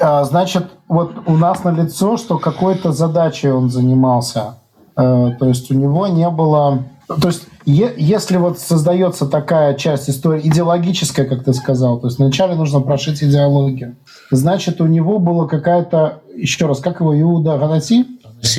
[0.00, 4.54] А, значит, вот у нас на лицо, что какой-то задачей он занимался.
[4.96, 6.84] А, то есть у него не было...
[7.06, 12.54] То есть если вот создается такая часть истории, идеологическая, как ты сказал, то есть вначале
[12.54, 13.96] нужно прошить идеологию,
[14.30, 18.06] значит, у него была какая-то еще раз, как его, Иуда Ганаси?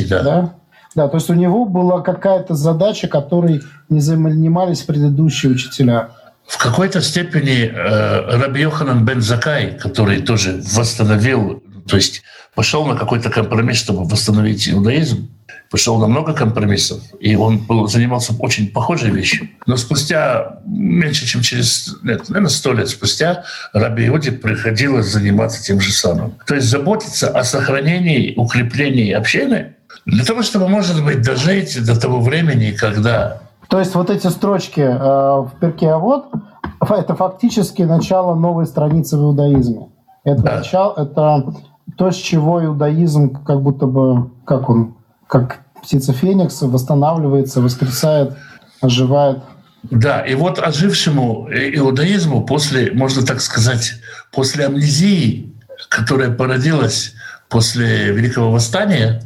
[0.07, 0.23] да.
[0.23, 0.53] да.
[0.95, 6.09] Да, то есть у него была какая-то задача, которой не занимались предыдущие учителя.
[6.47, 12.23] В какой-то степени э, Раби Йоханан бен Закай, который тоже восстановил, то есть
[12.55, 15.29] пошел на какой-то компромисс, чтобы восстановить иудаизм,
[15.69, 19.49] пошел на много компромиссов, и он был, занимался очень похожей вещью.
[19.67, 25.79] Но спустя меньше, чем через, нет, наверное, сто лет спустя, Раби Иуде приходилось заниматься тем
[25.79, 26.33] же самым.
[26.47, 32.19] То есть заботиться о сохранении, укреплении общины для того, чтобы, может быть, дожить до того
[32.19, 33.41] времени, когда...
[33.67, 36.31] То есть вот эти строчки э, в перке «А вот»—
[36.89, 39.89] это фактически начало новой страницы в иудаизме.
[40.23, 40.57] Это, да.
[40.57, 41.53] начало, это
[41.97, 44.95] то, с чего иудаизм как будто бы, как он
[45.29, 48.33] как птица Феникс восстанавливается, воскресает,
[48.81, 49.39] оживает.
[49.83, 53.93] Да, и вот ожившему иудаизму после, можно так сказать,
[54.31, 55.55] после амнезии,
[55.87, 57.13] которая породилась
[57.47, 59.21] после Великого Восстания,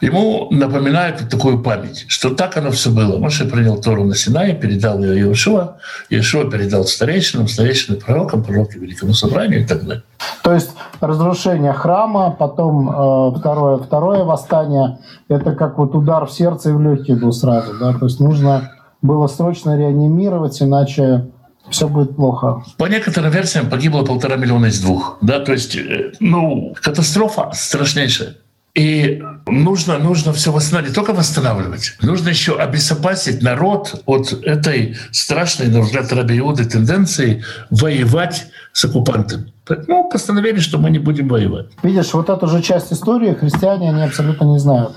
[0.00, 3.18] ему напоминают такую память, что так оно все было.
[3.18, 5.76] Моше принял Тору на Синае, передал ее Иешуа,
[6.08, 10.02] Иешуа передал старейшинам, старейшины пророкам, пророки Великому Собранию и так далее.
[10.42, 16.70] То есть разрушение храма, потом э, второе, второе восстание, это как вот удар в сердце
[16.70, 17.92] и в легкие был сразу, да?
[17.92, 21.26] То есть нужно было срочно реанимировать, иначе
[21.70, 22.62] все будет плохо.
[22.78, 25.18] По некоторым версиям погибло полтора миллиона из двух.
[25.20, 28.36] Да, то есть, э, ну, катастрофа страшнейшая.
[28.80, 35.68] И нужно, нужно все восстанавливать, не только восстанавливать, нужно еще обезопасить народ от этой страшной,
[35.68, 39.52] на взгляд Рабиуды, тенденции воевать с оккупантами.
[39.86, 41.66] Ну, постановили, что мы не будем воевать.
[41.82, 44.92] Видишь, вот эту же часть истории христиане, они абсолютно не знают.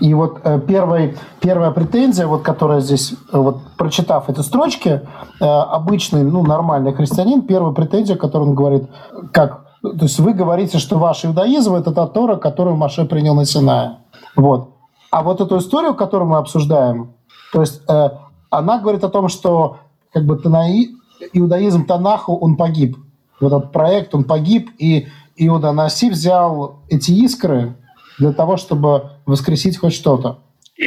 [0.00, 5.44] И вот э, первый, первая претензия, вот, которая здесь, э, вот, прочитав эти строчки, э,
[5.44, 8.84] обычный, ну, нормальный христианин, первая претензия, которую он говорит,
[9.32, 13.44] как то есть вы говорите, что ваш иудаизм– это та Тора, которую Маше принял на
[13.44, 13.98] Синае.
[14.36, 14.70] Вот.
[15.10, 17.14] А вот эту историю, которую мы обсуждаем,
[17.52, 18.10] то есть э,
[18.50, 19.78] она говорит о том, что
[20.12, 20.90] как бы танаи,
[21.32, 22.96] иудаизм Танаху, он погиб.
[23.40, 27.74] Вот этот проект, он погиб, и Иуда Наси взял эти искры
[28.18, 30.40] для того, чтобы воскресить хоть что-то.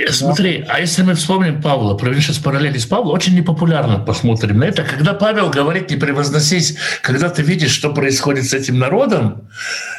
[0.10, 4.64] Смотри, а если мы вспомним Павла, провели сейчас параллели с Павлом, очень непопулярно посмотрим на
[4.64, 4.84] это.
[4.84, 9.48] Когда Павел говорит не превозносись, когда ты видишь, что происходит с этим народом,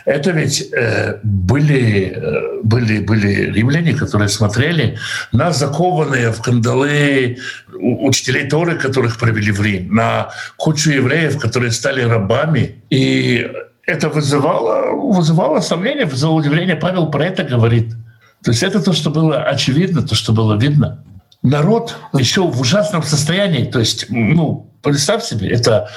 [0.05, 4.99] это ведь э, были, э, были, были римляне, которые смотрели
[5.31, 7.39] на закованные в кандалы
[7.73, 12.83] учителей Торы, которых провели в Рим, на кучу евреев, которые стали рабами.
[12.91, 13.49] И
[13.87, 16.75] это вызывало, вызывало сомнения, вызывало удивление.
[16.75, 17.95] Павел про это говорит–
[18.45, 21.03] то есть это то, что было очевидно, то, что было видно.
[21.43, 23.65] Народ еще в ужасном состоянии.
[23.65, 25.89] То есть, ну, представь себе, это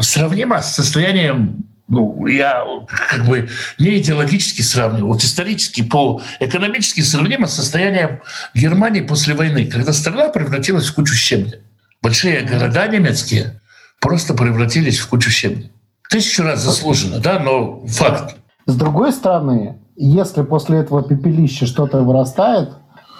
[0.00, 7.46] сравнимо с состоянием ну, я как бы не идеологически сравниваю, вот исторически, по экономически сравнимо
[7.46, 8.22] с состоянием
[8.54, 11.60] Германии после войны, когда страна превратилась в кучу щебня.
[12.02, 13.60] Большие города немецкие
[14.00, 15.68] просто превратились в кучу щебня.
[16.10, 18.34] Тысячу раз заслуженно, да, но факт.
[18.66, 22.70] С другой стороны, если после этого пепелища что-то вырастает,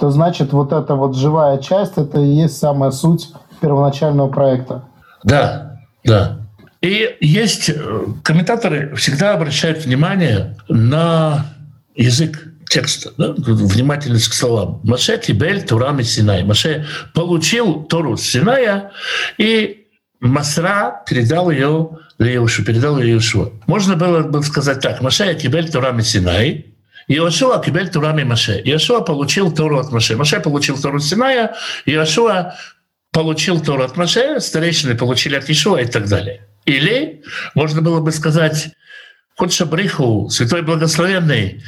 [0.01, 4.85] то значит вот эта вот живая часть, это и есть самая суть первоначального проекта.
[5.25, 6.39] Да, да.
[6.83, 11.47] И есть э, комментаторы всегда обращают внимание на
[11.95, 13.33] язык текста, да?
[13.37, 14.81] внимательность к словам.
[14.85, 16.45] Маше Тибель Турами Синай.
[16.45, 18.93] Маше получил Тору Синая
[19.39, 19.87] и
[20.21, 23.51] Масра передал ее Леушу, передал Иешуа.
[23.67, 25.01] Можно было бы сказать так.
[25.03, 26.67] Маше Кибель Турами Синай,
[27.09, 28.61] Иошуа Кибель Турами Маше.
[28.65, 30.17] Иошуа получил Тору от Маше.
[30.17, 32.55] Маше получил Тору Синая, Иошуа
[33.13, 36.43] получил Тору от Маше, старейшины получили от Иешуа и так далее.
[36.65, 37.23] Или
[37.55, 38.71] можно было бы сказать,
[39.37, 41.63] Ход Шабриху, Святой Благословенный,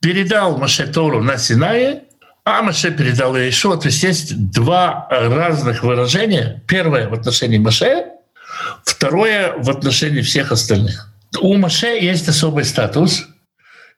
[0.00, 2.02] передал Маше Тору на Синае,
[2.44, 3.78] а Маше передал Иешуа.
[3.78, 6.62] То есть есть два разных выражения.
[6.66, 8.11] Первое в отношении Маше,
[8.84, 11.12] второе в отношении всех остальных.
[11.40, 13.26] У Маше есть особый статус,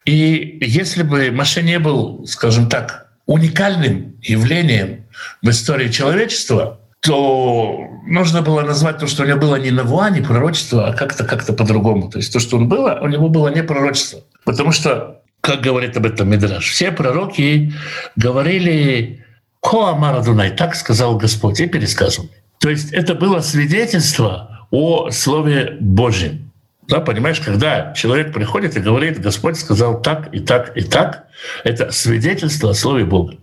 [0.05, 5.07] и если бы Маше не был, скажем так, уникальным явлением
[5.43, 10.21] в истории человечества, то нужно было назвать то, что у него было не навуа, не
[10.21, 12.11] пророчество, а как-то как по-другому.
[12.11, 14.21] То есть то, что он было, у него было не пророчество.
[14.45, 17.75] Потому что, как говорит об этом Мидраш, все пророки
[18.17, 19.25] говорили
[19.61, 22.31] «Ко Дунай», так сказал Господь, и пересказывали.
[22.61, 26.51] То есть это было свидетельство о Слове Божьем.
[26.89, 31.27] Да, понимаешь, когда человек приходит и говорит, Господь сказал так и так и так,
[31.65, 33.37] это свидетельство о Слове Бога.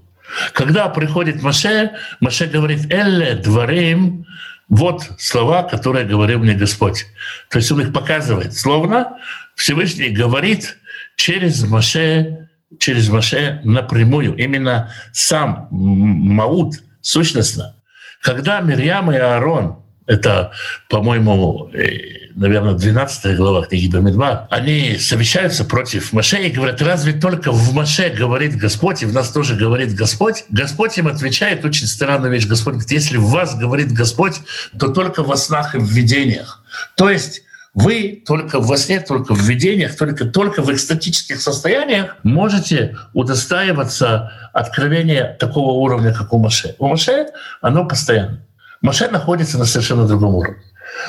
[0.54, 4.26] Когда приходит Маше, Маше говорит «Элле дворим»,
[4.72, 7.06] вот слова, которые говорил мне Господь.
[7.50, 8.56] То есть он их показывает.
[8.58, 9.18] Словно
[9.56, 10.78] Всевышний говорит
[11.18, 12.48] через Маше,
[12.80, 14.34] через Маше напрямую.
[14.38, 17.76] Именно сам Маут, сущностно.
[18.22, 20.52] Когда Мирьям и Аарон, это,
[20.90, 27.52] по-моему, э, наверное, 12 глава книги Бамидбар, они совещаются против Маше и говорят, разве только
[27.52, 30.46] в Маше говорит Господь, и в нас тоже говорит Господь?
[30.50, 32.48] Господь им отвечает очень странную вещь.
[32.48, 34.42] Господь говорит, если в вас говорит Господь,
[34.80, 36.64] то только во снах и в видениях.
[36.96, 42.98] То есть вы только во сне, только в видениях, только, только в экстатических состояниях можете
[43.14, 46.76] удостаиваться откровения такого уровня, как у Маше.
[46.80, 47.28] У Маше
[47.62, 48.44] оно постоянно.
[48.82, 50.64] Маше находится на совершенно другом уровне.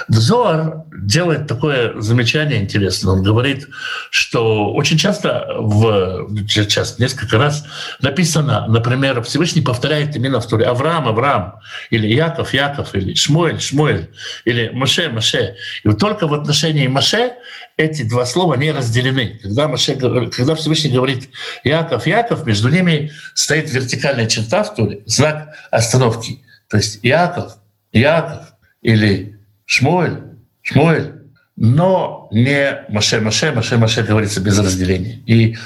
[0.09, 3.15] Взор делает такое замечание интересное.
[3.15, 3.69] Он говорит,
[4.11, 7.65] что очень часто, в, сейчас несколько раз
[8.01, 11.61] написано, например, Всевышний повторяет именно в Туре Авраам, Авраам,
[11.91, 14.11] или Яков, Яков, или Шмуэль, Шмуэль,
[14.45, 15.57] или Маше, Маше.
[15.83, 17.33] И вот только в отношении Маше
[17.77, 19.41] эти два слова не разделены.
[19.43, 21.31] Когда, Маше, когда Всевышний говорит
[21.65, 26.43] Яков, Яков, между ними стоит вертикальная черта в Туре, знак остановки.
[26.69, 27.57] То есть Яков,
[27.93, 30.23] Яков или Шмуэль,
[30.63, 31.13] Шмуэль,
[31.57, 35.23] но не Маше, Маше, Маше, Маше говорится без разделения.
[35.27, 35.57] И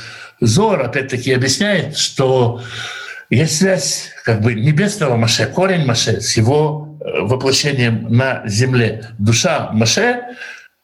[0.40, 2.62] Зор опять-таки объясняет, что
[3.30, 9.08] есть связь как бы небесного Маше, корень Маше с его э, воплощением на земле.
[9.18, 10.22] Душа Маше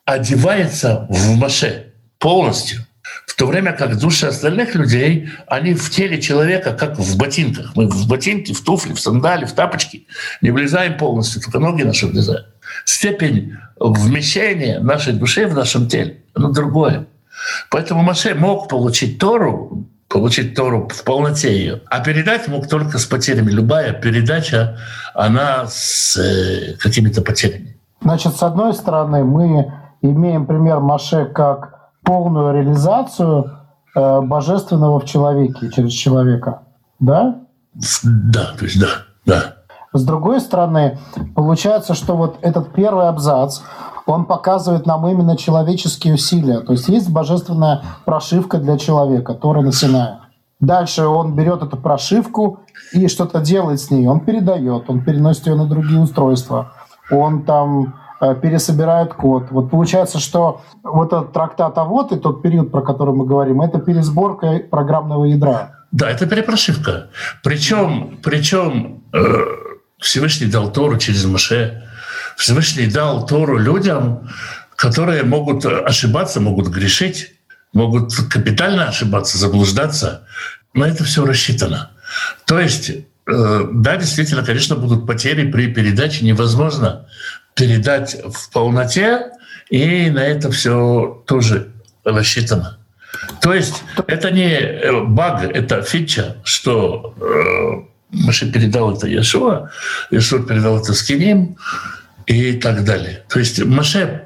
[0.05, 2.87] одевается в Маше полностью.
[3.27, 7.73] В то время как души остальных людей, они в теле человека, как в ботинках.
[7.75, 10.07] Мы в ботинке, в туфли, в сандали, в тапочки
[10.41, 12.53] не влезаем полностью, только ноги наши влезают
[12.85, 17.07] степень вмещения нашей души в нашем теле, оно другое.
[17.71, 23.07] Поэтому Маше мог получить Тору, получить Тору в полноте ее, а передать мог только с
[23.07, 23.51] потерями.
[23.51, 24.79] Любая передача,
[25.15, 27.77] она с э, какими-то потерями.
[28.03, 33.59] Значит, с одной стороны, мы имеем пример Маше как полную реализацию
[33.95, 36.63] э, божественного в человеке, через человека.
[37.01, 37.41] Да?
[38.03, 38.89] Да, то есть да,
[39.25, 39.55] да.
[39.93, 40.99] С другой стороны,
[41.35, 43.61] получается, что вот этот первый абзац,
[44.07, 46.61] он показывает нам именно человеческие усилия.
[46.61, 50.19] То есть есть божественная прошивка для человека, Тора на Синае.
[50.61, 52.61] Дальше он берет эту прошивку
[52.93, 54.07] и что-то делает с ней.
[54.07, 56.73] Он передает, он переносит ее на другие устройства.
[57.11, 59.49] Он там э, пересобирает код.
[59.51, 63.61] Вот получается, что вот этот трактат а вот и тот период, про который мы говорим,
[63.61, 65.83] это пересборка программного ядра.
[65.91, 67.09] Да, это перепрошивка.
[67.43, 69.45] Причем, причем э,
[69.99, 71.83] Всевышний дал Тору через Маше.
[72.37, 74.29] Всевышний дал Тору людям,
[74.77, 77.35] которые могут ошибаться, могут грешить,
[77.73, 80.27] могут капитально ошибаться, заблуждаться.
[80.75, 81.91] Но это все рассчитано.
[82.47, 86.25] То есть, э, да, действительно, конечно, будут потери при передаче.
[86.25, 87.07] Невозможно
[87.55, 89.31] передать в полноте,
[89.71, 91.73] и на это все тоже
[92.05, 92.79] рассчитано.
[93.41, 99.71] То есть это не э, баг, это фича, что э, Маше передал это Яшуа,
[100.11, 101.57] Яшуа передал это Скиним
[102.27, 103.23] и так далее.
[103.29, 104.23] То есть Маше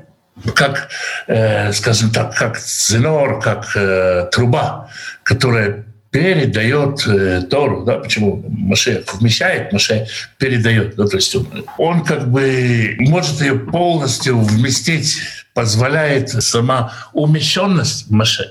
[0.54, 0.88] как,
[1.26, 4.90] э, скажем так, как ценор, как э, труба,
[5.22, 10.06] которая передает э, Тору, да, почему Маше вмещает, Маше
[10.38, 11.46] передает, да, то есть он,
[11.76, 15.18] он как бы может ее полностью вместить,
[15.52, 18.50] позволяет сама умещенность Маше.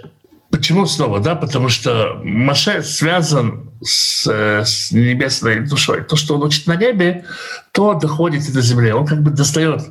[0.52, 1.20] Почему снова?
[1.20, 6.04] Да, потому что Маше связан с, с небесной душой.
[6.04, 7.26] То, что он учит на небе,
[7.72, 8.92] то доходит и до земли.
[8.92, 9.82] Он как бы достает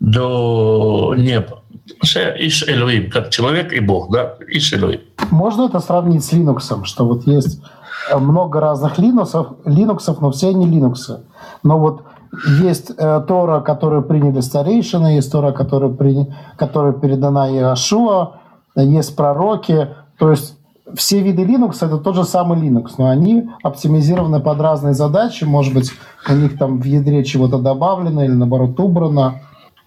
[0.00, 1.62] до неба.
[2.02, 5.00] Иш Элоим, как человек и Бог, да, Иш Элоим.
[5.30, 7.60] Можно это сравнить с Linux, что вот есть
[8.14, 9.34] много разных Linux,
[9.64, 11.20] Linux но все они Linux.
[11.62, 12.02] Но вот
[12.60, 16.26] есть э, Тора, которую приняли старейшины, есть Тора, которая, при,
[16.56, 18.40] которая передана Иошуа,
[18.76, 19.88] есть пророки,
[20.18, 20.56] то есть
[20.94, 25.44] все виды Linux это тот же самый Linux, но они оптимизированы под разные задачи.
[25.44, 25.90] Может быть,
[26.28, 29.40] у них там в ядре чего-то добавлено или наоборот убрано.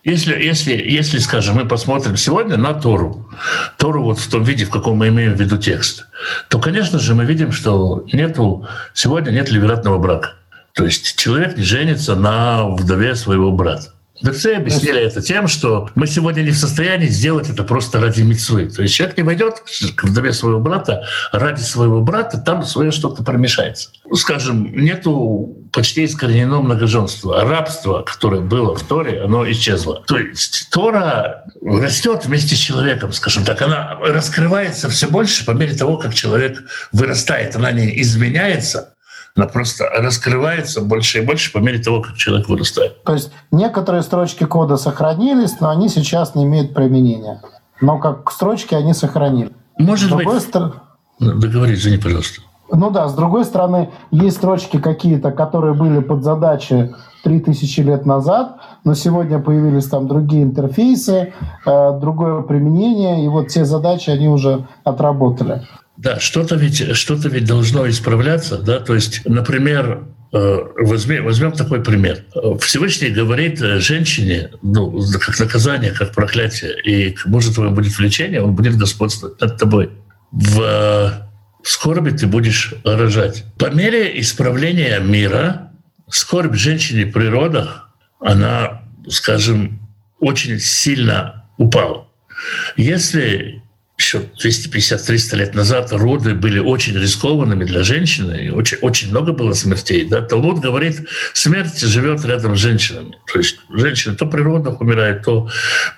[0.03, 3.29] Если, если, если, скажем, мы посмотрим сегодня на Тору,
[3.77, 6.07] Тору вот в том виде, в каком мы имеем в виду текст,
[6.49, 10.33] то, конечно же, мы видим, что нету, сегодня нет ливератного брака.
[10.73, 13.93] То есть человек не женится на вдове своего брата.
[14.21, 18.69] Дексе объяснили это тем, что мы сегодня не в состоянии сделать это просто ради мецвы.
[18.69, 19.63] То есть человек не войдет
[19.95, 23.89] к вдове своего брата ради своего брата, там свое что-то промешается.
[24.05, 27.43] Ну, скажем, нету почти искоренено многоженство.
[27.43, 30.03] Рабство, которое было в Торе, оно исчезло.
[30.05, 33.61] То есть Тора растет вместе с человеком, скажем так.
[33.61, 37.55] Она раскрывается все больше по мере того, как человек вырастает.
[37.55, 38.93] Она не изменяется,
[39.35, 43.03] она просто раскрывается больше и больше по мере того, как человек вырастает.
[43.03, 47.41] То есть некоторые строчки кода сохранились, но они сейчас не имеют применения.
[47.79, 49.51] Но как строчки они сохранили.
[49.77, 50.41] Может с быть...
[50.41, 50.81] Стор...
[51.19, 52.41] Договорись, извини, пожалуйста.
[52.73, 58.57] Ну да, с другой стороны, есть строчки какие-то, которые были под задачи 3000 лет назад,
[58.83, 61.33] но сегодня появились там другие интерфейсы,
[61.65, 65.63] э, другое применение, и вот те задачи они уже отработали.
[65.97, 71.83] Да, что-то ведь, что-то ведь должно исправляться, да, то есть, например, э, возьмем, возьмем такой
[71.83, 72.23] пример.
[72.59, 78.77] Всевышний говорит женщине, ну, как наказание, как проклятие, и может твое будет влечение, он будет
[78.77, 79.91] господствовать над тобой.
[80.31, 81.27] В
[81.63, 83.45] скорби ты будешь рожать.
[83.57, 85.71] По мере исправления мира
[86.09, 87.89] скорбь женщине при родах,
[88.19, 89.79] она, скажем,
[90.19, 92.11] очень сильно упал.
[92.77, 93.61] Если
[94.11, 94.25] еще
[94.59, 100.05] 250-300 лет назад роды были очень рискованными для женщины, и очень, очень много было смертей.
[100.05, 100.21] Да?
[100.21, 103.17] Талмуд говорит, смерть живет рядом с женщинами.
[103.31, 105.49] То есть женщина то при родах умирает, то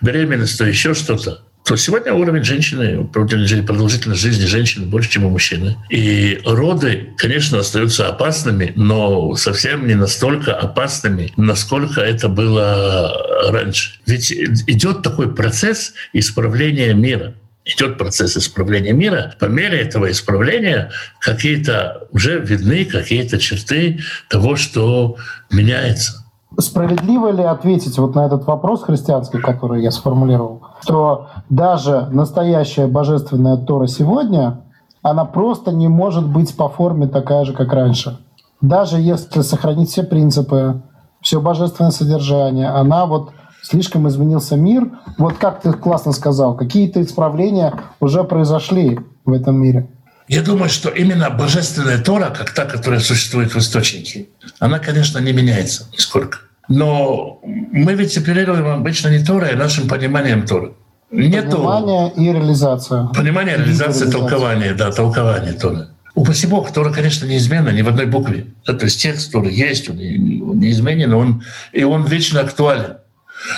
[0.01, 5.77] беременность, то еще что-то то сегодня уровень женщины, продолжительность жизни женщины больше, чем у мужчины.
[5.89, 13.97] И роды, конечно, остаются опасными, но совсем не настолько опасными, насколько это было раньше.
[14.05, 17.33] Ведь идет такой процесс исправления мира
[17.65, 23.99] идет процесс исправления мира, по мере этого исправления какие-то уже видны какие-то черты
[24.29, 25.15] того, что
[25.51, 26.23] меняется.
[26.59, 33.57] Справедливо ли ответить вот на этот вопрос христианский, который я сформулировал, что даже настоящая божественная
[33.57, 34.61] Тора сегодня,
[35.01, 38.19] она просто не может быть по форме такая же, как раньше.
[38.61, 40.81] Даже если сохранить все принципы,
[41.21, 43.31] все божественное содержание, она вот
[43.63, 44.89] слишком изменился мир.
[45.17, 49.87] Вот как ты классно сказал, какие-то исправления уже произошли в этом мире.
[50.27, 54.27] Я думаю, что именно божественная Тора, как та, которая существует в источнике,
[54.59, 56.39] она, конечно, не меняется нисколько.
[56.69, 60.73] Но мы ведь оперируем обычно не Торой, а нашим пониманием Торы.
[61.11, 63.07] Нету понимание и реализация.
[63.07, 65.87] Понимание, реализация, толкование, да, толкование Торы.
[66.15, 68.47] Упаси Бог, Тора, конечно, неизменна ни в одной букве.
[68.65, 72.97] Да, то есть текст Торы есть, он неизменен, он, и он вечно актуален.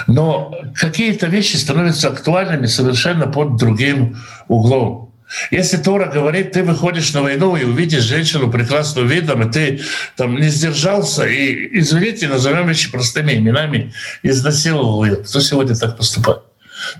[0.07, 4.17] Но какие-то вещи становятся актуальными совершенно под другим
[4.47, 5.05] углом.
[5.51, 9.81] Если Тора говорит, ты выходишь на войну и увидишь женщину прекрасным видом, и ты
[10.15, 15.17] там не сдержался, и, извините, назовем вещи простыми именами, изнасиловал ее.
[15.17, 16.41] Кто сегодня так поступает?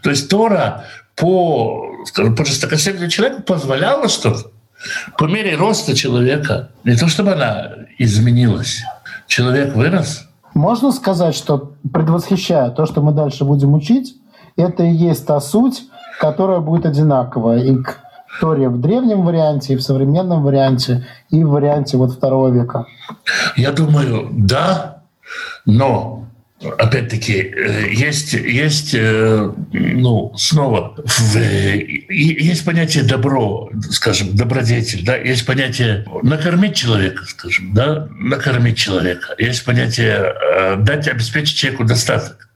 [0.01, 1.91] То есть Тора по,
[2.35, 4.51] по жестокосердию человека позволяла что-то.
[5.17, 8.81] По мере роста человека, не то чтобы она изменилась,
[9.27, 10.27] человек вырос.
[10.55, 14.15] Можно сказать, что предвосхищая то, что мы дальше будем учить,
[14.55, 15.83] это и есть та суть,
[16.19, 17.99] которая будет одинаковая и к
[18.39, 22.85] Торе в древнем варианте, и в современном варианте, и в варианте вот второго века?
[23.57, 25.01] Я думаю, да,
[25.65, 26.14] но
[26.77, 30.95] опять-таки, э, есть, есть, э, ну, снова,
[32.09, 39.63] есть понятие добро, скажем, добродетель, да, есть понятие накормить человека, скажем, да, накормить человека, есть
[39.65, 42.49] понятие э, дать, обеспечить человеку достаток.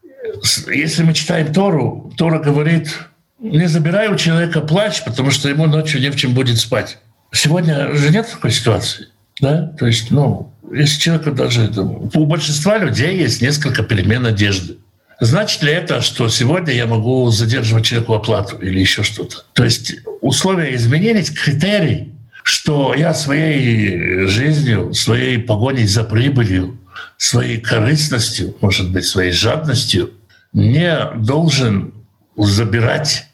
[0.68, 2.97] Если мы читаем Тору, Тора говорит,
[3.39, 6.99] не забирай у человека плач, потому что ему ночью не в чем будет спать.
[7.32, 9.07] Сегодня же нет такой ситуации.
[9.40, 9.74] Да?
[9.80, 11.72] То есть, ну, если человек даже...
[12.14, 14.78] У большинства людей есть несколько перемен одежды.
[15.22, 19.44] Значит ли это, что сегодня я могу задерживать человеку оплату или еще что-то?
[19.54, 22.14] То есть условия изменились, критерий,
[22.44, 26.80] что я своей жизнью, своей погоней за прибылью,
[27.18, 30.12] своей корыстностью, может быть, своей жадностью
[30.54, 31.94] не должен
[32.38, 33.28] забирать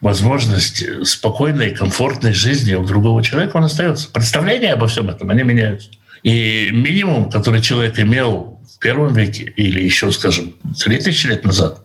[0.00, 4.10] возможность спокойной, комфортной жизни у другого человека, он остается.
[4.10, 5.90] Представления обо всем этом, они меняются.
[6.22, 11.80] И минимум, который человек имел в первом веке или еще, скажем, 3000 лет назад,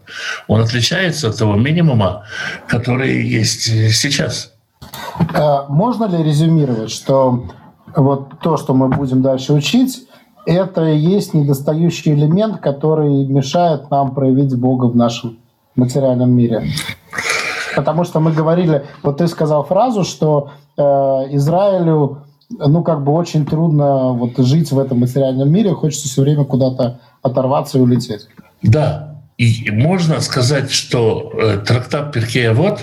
[0.48, 2.26] он отличается от того минимума,
[2.68, 3.64] который есть
[3.94, 4.54] сейчас.
[5.34, 7.50] А можно ли резюмировать, что
[7.96, 10.08] вот то, что мы будем дальше учить,
[10.46, 15.40] это и есть недостающий элемент, который мешает нам проявить Бога в нашем
[15.76, 16.72] материальном мире?
[17.76, 23.46] Потому что мы говорили, вот ты сказал фразу, что э, Израилю ну, как бы очень
[23.46, 28.28] трудно вот жить в этом материальном мире, хочется все время куда-то оторваться и улететь.
[28.62, 32.80] Да, и можно сказать, что э, трактат Перкея вот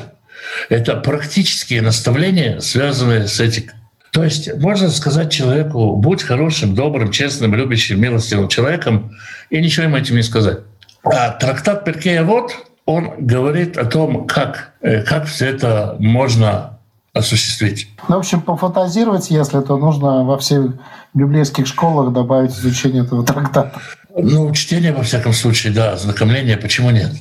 [0.69, 3.75] это практические наставления, связанные с этикой.
[4.13, 9.13] То есть можно сказать человеку, будь хорошим, добрым, честным, любящим, милостивым человеком,
[9.49, 10.59] и ничего ему этим не сказать.
[11.03, 12.53] А трактат Перкея вот
[12.85, 16.79] он говорит о том, как, э, как все это можно
[17.13, 17.89] осуществить.
[18.09, 20.73] Ну, в общем, пофантазировать, если то нужно во всех
[21.15, 23.81] библейских школах добавить изучение этого трактата.
[24.17, 27.13] Ну, чтение, во всяком случае, да, ознакомление, почему нет?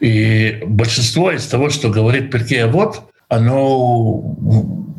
[0.00, 4.36] И большинство из того, что говорит Перкея вот, оно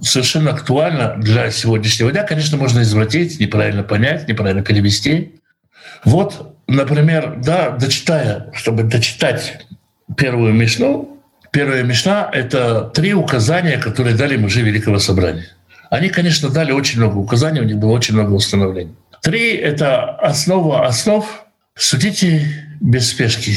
[0.02, 2.24] совершенно актуально для сегодняшнего дня.
[2.24, 5.40] Конечно, можно извратить, неправильно понять, неправильно перевести.
[6.06, 9.66] Вот, например, да, дочитая, чтобы дочитать
[10.16, 11.18] первую Мишну,
[11.52, 15.48] первая Мишна— это три указания, которые дали мужи Великого Собрания.
[15.90, 18.96] Они, конечно, дали очень много указаний, у них было очень много установлений.
[19.22, 21.26] Три— это основа основ.
[21.76, 22.46] Судите
[22.80, 23.56] без спешки.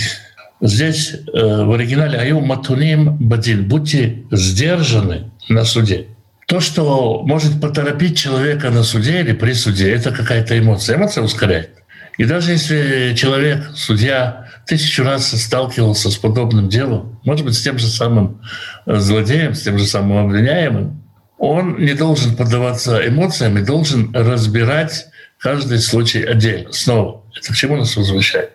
[0.60, 6.06] Здесь э, в оригинале «Аю матуним бадин»— будьте сдержаны на суде.
[6.46, 10.96] То, что может поторопить человека на суде или при суде, это какая-то эмоция.
[10.96, 11.81] Эмоция ускоряет.
[12.18, 17.78] И даже если человек, судья, тысячу раз сталкивался с подобным делом, может быть, с тем
[17.78, 18.42] же самым
[18.86, 21.02] э, злодеем, с тем же самым обвиняемым,
[21.38, 25.06] он не должен поддаваться эмоциям и должен разбирать
[25.38, 26.70] каждый случай отдельно.
[26.72, 28.52] Снова, это к чему нас возвращает?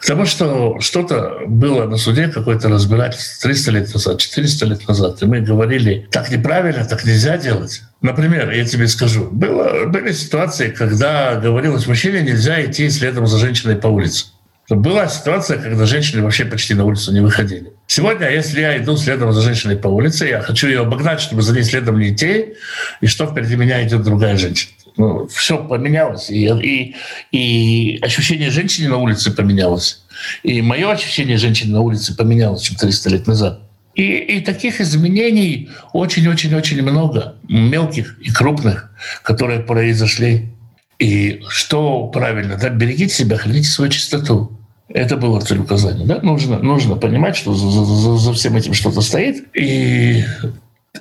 [0.00, 5.22] К тому, что что-то было на суде, какое-то разбирательство 300 лет назад, 400 лет назад,
[5.22, 7.82] и мы говорили, так неправильно, так нельзя делать.
[8.00, 13.76] Например, я тебе скажу, было, были ситуации, когда говорилось, мужчине нельзя идти следом за женщиной
[13.76, 14.26] по улице.
[14.70, 17.72] Была ситуация, когда женщины вообще почти на улицу не выходили.
[17.86, 21.52] Сегодня, если я иду следом за женщиной по улице, я хочу ее обогнать, чтобы за
[21.52, 22.54] ней следом не идти,
[23.00, 24.72] и что впереди меня идет другая женщина.
[24.96, 26.30] Ну, все поменялось.
[26.30, 26.94] И, и,
[27.32, 30.02] и ощущение женщины на улице поменялось.
[30.42, 33.60] И мое ощущение женщины на улице поменялось, чем 300 лет назад.
[33.94, 38.90] И, и таких изменений очень-очень-очень много, мелких и крупных,
[39.22, 40.50] которые произошли.
[40.98, 44.52] И что правильно, да, берегите себя, храните свою чистоту.
[44.88, 46.04] Это было цель указания.
[46.04, 46.20] Да?
[46.20, 49.44] Нужно, нужно понимать, что за, за, за всем этим что-то стоит.
[49.54, 50.24] И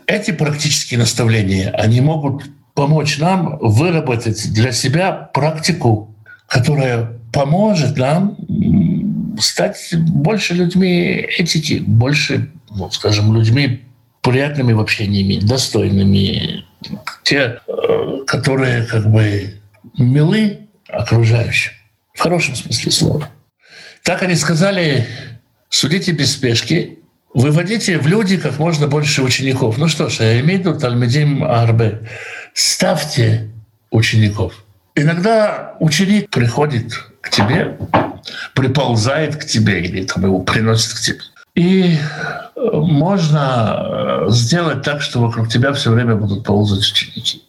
[0.06, 6.16] эти практические наставления, они могут помочь нам выработать для себя практику,
[6.48, 8.38] которая поможет нам
[9.40, 13.84] стать больше людьми этики, больше, ну, скажем, людьми
[14.22, 16.66] приятными в общении, достойными,
[17.24, 19.54] те, э, которые как бы
[19.98, 21.72] милы окружающим,
[22.14, 23.30] в хорошем смысле слова.
[24.04, 25.08] Так они сказали,
[25.70, 27.00] судите без спешки,
[27.34, 29.78] выводите в люди как можно больше учеников.
[29.78, 32.02] Ну что ж, я имею в виду Тальмедим Арбе
[32.54, 33.50] ставьте
[33.92, 34.54] учеников.
[34.96, 37.78] Иногда ученик приходит к тебе,
[38.54, 41.20] приползает к тебе или там его приносит к тебе.
[41.56, 41.98] И
[42.56, 47.44] э, можно э, сделать так, что вокруг тебя все время будут ползать ученики.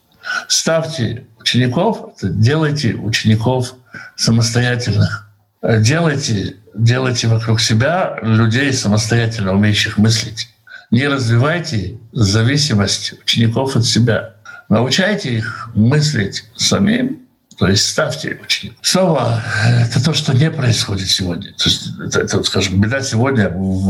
[0.48, 3.74] Ставьте учеников, делайте учеников
[4.16, 5.28] самостоятельных.
[5.62, 10.48] Делайте, делайте вокруг себя людей самостоятельно умеющих мыслить.
[10.90, 14.34] Не развивайте зависимость учеников от себя.
[14.70, 17.18] Научайте их мыслить самим,
[17.58, 18.78] то есть ставьте учеников.
[18.82, 21.52] Снова, это то, что не происходит сегодня.
[21.54, 23.88] То есть, это, это, скажем, беда сегодня в,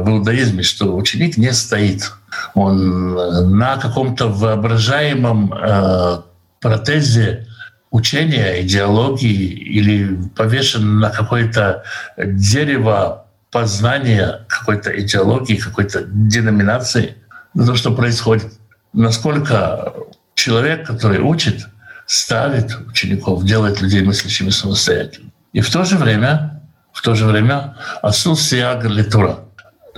[0.00, 2.12] в иудаизме, что ученик не стоит.
[2.54, 6.22] Он на каком-то воображаемом э,
[6.60, 7.48] протезе
[7.90, 11.82] учения, идеологии или повешен на какое-то
[12.16, 17.16] дерево познания какой-то идеологии, какой-то деноминации.
[17.54, 18.52] То, что происходит.
[18.92, 19.92] Насколько
[20.40, 21.66] человек, который учит,
[22.06, 25.30] ставит учеников, делает людей мыслящими самостоятельно.
[25.52, 26.62] И в то же время,
[26.92, 29.40] в то же время Асул Сияг Литура.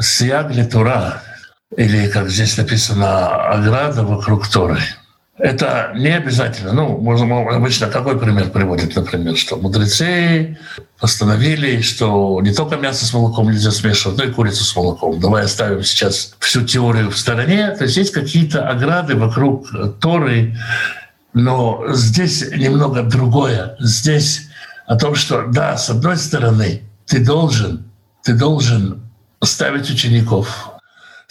[0.00, 1.22] Сияг Литура,
[1.76, 4.80] или, как здесь написано, ограда вокруг Торы—
[5.42, 6.72] это не обязательно.
[6.72, 10.56] Ну, можно, обычно какой пример приводит, например, что мудрецы
[11.00, 15.18] постановили, что не только мясо с молоком нельзя смешивать, но и курицу с молоком.
[15.18, 17.72] Давай оставим сейчас всю теорию в стороне.
[17.72, 19.66] То есть есть какие-то ограды вокруг
[20.00, 20.56] Торы,
[21.34, 23.74] но здесь немного другое.
[23.80, 24.48] Здесь
[24.86, 27.84] о том, что да, с одной стороны, ты должен,
[28.22, 29.02] ты должен
[29.42, 30.71] ставить учеников,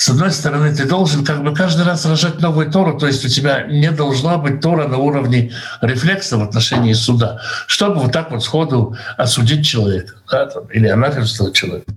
[0.01, 3.27] с одной стороны, ты должен как бы каждый раз рожать новую Тору, то есть у
[3.27, 8.43] тебя не должна быть Тора на уровне рефлекса в отношении суда, чтобы вот так вот
[8.43, 11.93] сходу осудить человека да, там, или анафемствовать человека.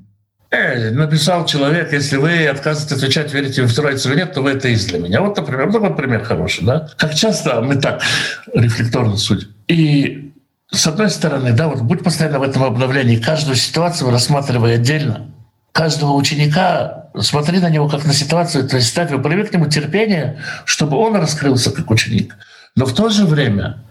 [0.51, 4.69] Э, написал человек, если вы отказываетесь отвечать, верите в Троицу или нет, то вы это
[4.69, 5.23] из для меня.
[5.23, 6.91] Вот, например, ну, вот пример хороший, да?
[6.99, 8.03] Как часто мы так
[8.53, 9.49] рефлекторно судим.
[9.67, 10.35] И
[10.71, 15.31] с одной стороны, да, вот будь постоянно в этом обновлении, каждую ситуацию рассматривая отдельно,
[15.73, 20.43] каждого ученика, смотри на него как на ситуацию, то есть ставь прояви к нему терпение,
[20.65, 22.37] чтобы он раскрылся как ученик.
[22.77, 23.85] Но в то же время,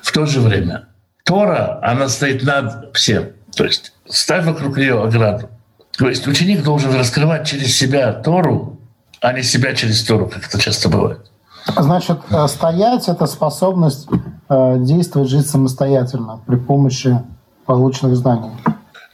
[0.00, 0.86] в то же время,
[1.24, 3.30] Тора, она стоит над всем.
[3.54, 5.50] То есть ставь вокруг нее ограду.
[5.96, 8.78] То есть ученик должен раскрывать через себя Тору,
[9.20, 11.30] а не себя через Тору, как это часто бывает.
[11.76, 14.08] Значит, э, стоять— это способность
[14.48, 17.18] э, действовать, жить самостоятельно при помощи
[17.66, 18.52] полученных знаний.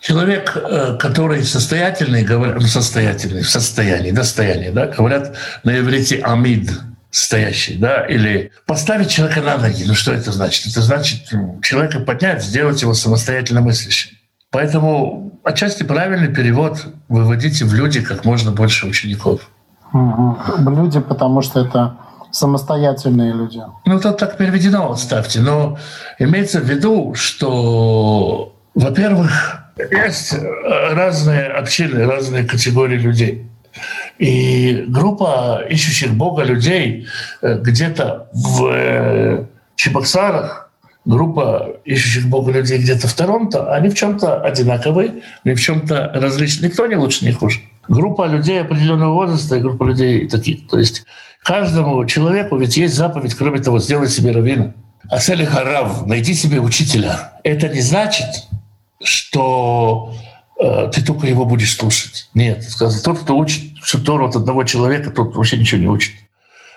[0.05, 6.71] Человек, э, который состоятельный, говорят, ну, состоятельный, в состоянии, достоянии, да, говорят на иврите «амид»,
[7.11, 9.85] стоящий, да, или поставить человека на ноги.
[9.87, 10.67] Ну что это значит?
[10.67, 14.11] Это значит ну, человека поднять, сделать его самостоятельно мыслящим.
[14.51, 19.49] Поэтому отчасти правильный перевод выводите в люди как можно больше учеников.
[19.95, 21.97] Люди, потому что это
[22.31, 23.63] самостоятельные люди.
[23.87, 25.41] Ну, это так переведено, ставьте.
[25.41, 25.79] Но
[26.19, 33.47] имеется в виду, что, во-первых, есть э, разные общины, разные категории людей.
[34.19, 37.07] И группа ищущих Бога людей
[37.43, 39.45] э, где-то в э,
[39.75, 40.71] Чебоксарах
[41.05, 46.67] группа ищущих Бога людей где-то в Торонто, они в чем-то одинаковые, они в чем-то различны.
[46.67, 47.61] Никто не лучше, не хуже.
[47.89, 50.69] Группа людей определенного возраста и группа людей таких.
[50.69, 51.05] То есть
[51.43, 54.73] каждому человеку ведь есть заповедь, кроме того, сделай себе раввина.
[55.11, 57.35] А цели харав, найди себе учителя.
[57.43, 58.49] Это не значит,
[59.03, 60.15] что
[60.61, 62.29] э, ты только его будешь слушать.
[62.35, 63.63] Нет, сказано, тот, кто учит
[64.05, 66.13] Тору от одного человека, тот вообще ничего не учит.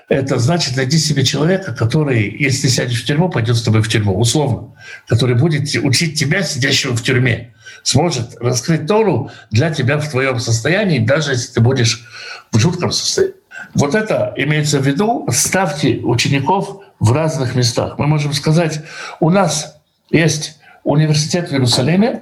[0.09, 4.17] Это значит найди себе человека, который, если сядешь в тюрьму, пойдет с тобой в тюрьму,
[4.17, 4.73] условно,
[5.05, 7.53] который будет учить тебя, сидящего в тюрьме,
[7.83, 12.07] сможет раскрыть Тору для тебя в твоем состоянии, даже если ты будешь
[12.51, 13.35] в жутком состоянии.
[13.73, 17.97] Вот это имеется в виду, ставьте учеников в разных местах.
[17.97, 18.81] Мы можем сказать,
[19.19, 19.77] у нас
[20.09, 20.56] есть
[20.87, 22.21] университет в Иерусалиме,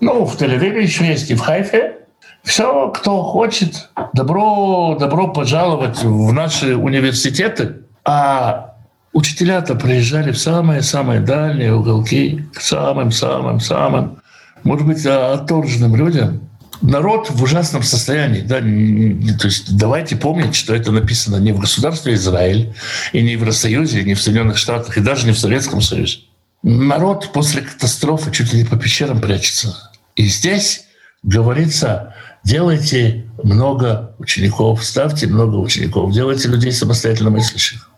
[0.00, 1.96] ну, в Тель-Авиве еще есть и в Хайфе.
[2.42, 7.76] Все, кто хочет, добро, добро пожаловать в наши университеты.
[8.04, 8.74] А
[9.12, 14.18] учителя-то приезжали в самые-самые дальние уголки, к самым-самым-самым,
[14.64, 16.48] может быть, отторженным людям.
[16.80, 18.40] Народ в ужасном состоянии.
[18.40, 18.58] Да?
[18.58, 22.74] То есть давайте помнить, что это написано не в государстве Израиль,
[23.12, 26.18] и не в Евросоюзе, и не в Соединенных Штатах, и даже не в Советском Союзе.
[26.62, 29.90] Народ после катастрофы чуть ли не по пещерам прячется.
[30.14, 30.84] И здесь
[31.22, 37.90] говорится, делайте много учеников, ставьте много учеников, делайте людей самостоятельно мыслящих.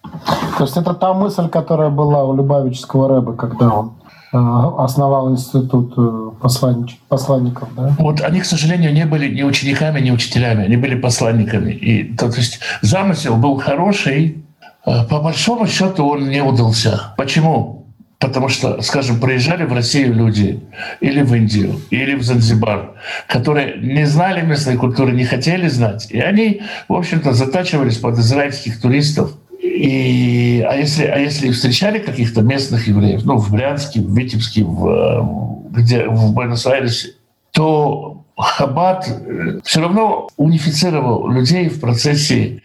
[0.58, 3.94] То есть это та мысль, которая была у Любавического рэба, когда он
[4.32, 4.38] э,
[4.78, 7.94] основал институт э, посланнич, посланников, да?
[7.98, 11.72] Вот они, к сожалению, не были ни учениками, ни учителями, они были посланниками.
[11.72, 14.44] И, то, то есть замысел был хороший,
[14.86, 17.14] э, по большому счету он не удался.
[17.16, 17.84] Почему?
[18.24, 20.58] Потому что, скажем, приезжали в Россию люди
[21.00, 22.92] или в Индию, или в Занзибар,
[23.28, 26.06] которые не знали местной культуры, не хотели знать.
[26.10, 29.32] И они, в общем-то, затачивались под израильских туристов.
[29.60, 35.68] И, а, если, а если встречали каких-то местных евреев, ну, в Брянске, в Витебске, в,
[35.70, 37.08] где, в Буэнос-Айресе,
[37.50, 42.62] то Хаббат э, все равно унифицировал людей в процессе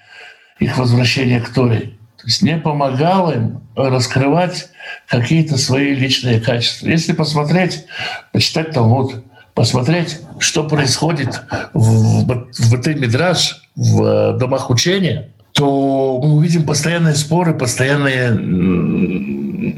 [0.59, 1.98] их возвращения к Торе.
[2.19, 4.69] То есть не помогал им раскрывать
[5.07, 6.87] какие-то свои личные качества.
[6.87, 7.85] Если посмотреть,
[8.33, 11.41] почитать Талмуд, посмотреть, что происходит
[11.73, 18.31] в, в Баты Мидраш, в э, домах учения, то мы увидим постоянные споры, постоянные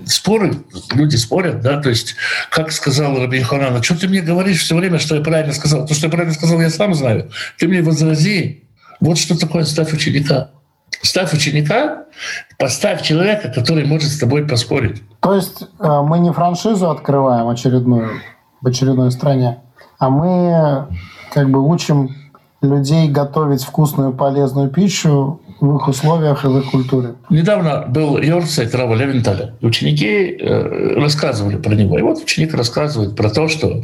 [0.05, 0.55] споры,
[0.93, 2.15] люди спорят, да, то есть,
[2.49, 5.85] как сказал Раби Ханан, а что ты мне говоришь все время, что я правильно сказал?
[5.85, 7.29] То, что я правильно сказал, я сам знаю.
[7.57, 8.63] Ты мне возрази.
[8.99, 10.51] Вот что такое ставь ученика.
[11.01, 12.05] Ставь ученика,
[12.57, 15.01] поставь человека, который может с тобой поспорить.
[15.19, 18.21] То есть э, мы не франшизу открываем очередную
[18.61, 19.59] в очередной стране,
[19.97, 20.87] а мы
[21.33, 22.09] как бы учим
[22.61, 27.15] людей готовить вкусную полезную пищу в их условиях и в их культуре.
[27.29, 29.55] Недавно был Йорцайт Рава Левенталя.
[29.61, 31.97] Ученики э, рассказывали про него.
[31.97, 33.81] И вот ученик рассказывает про то, что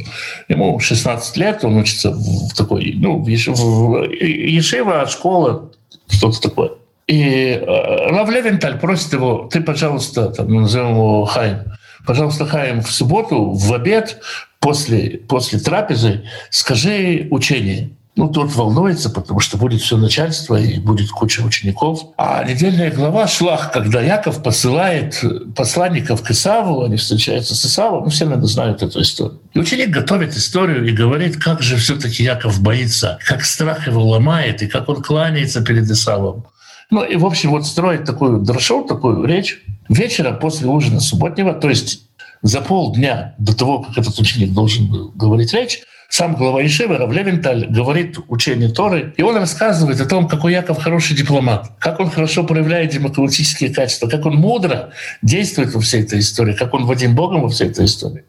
[0.48, 5.70] ему 16 лет, он учится в такой, ну, в Ешива, школа,
[6.08, 6.70] что-то такое.
[7.08, 11.72] И э, Рав Левенталь просит его, ты, пожалуйста, там, назовем его Хайм,
[12.06, 14.20] пожалуйста, Хайм, в субботу, в обед,
[14.60, 17.90] после, после трапезы, скажи учение.
[18.14, 22.00] Ну, тот волнуется, потому что будет все начальство и будет куча учеников.
[22.18, 25.22] А недельная глава Шлах, когда Яков посылает
[25.54, 29.38] посланников к Исаву, они встречаются с Исавом, ну, все, наверное, знают эту историю.
[29.54, 34.04] И ученик готовит историю и говорит, как же все таки Яков боится, как страх его
[34.04, 36.44] ломает, и как он кланяется перед Исавом.
[36.90, 41.68] Ну и, в общем, вот строить такую дрошу, такую речь вечером после ужина субботнего, то
[41.68, 42.08] есть
[42.42, 47.12] за полдня до того, как этот ученик должен был говорить речь, сам глава Ишивы, Рав
[47.12, 52.10] Левенталь, говорит учение Торы, и он рассказывает о том, какой Яков хороший дипломат, как он
[52.10, 57.14] хорошо проявляет демократические качества, как он мудро действует во всей этой истории, как он Вадим
[57.14, 58.24] Богом во всей этой истории.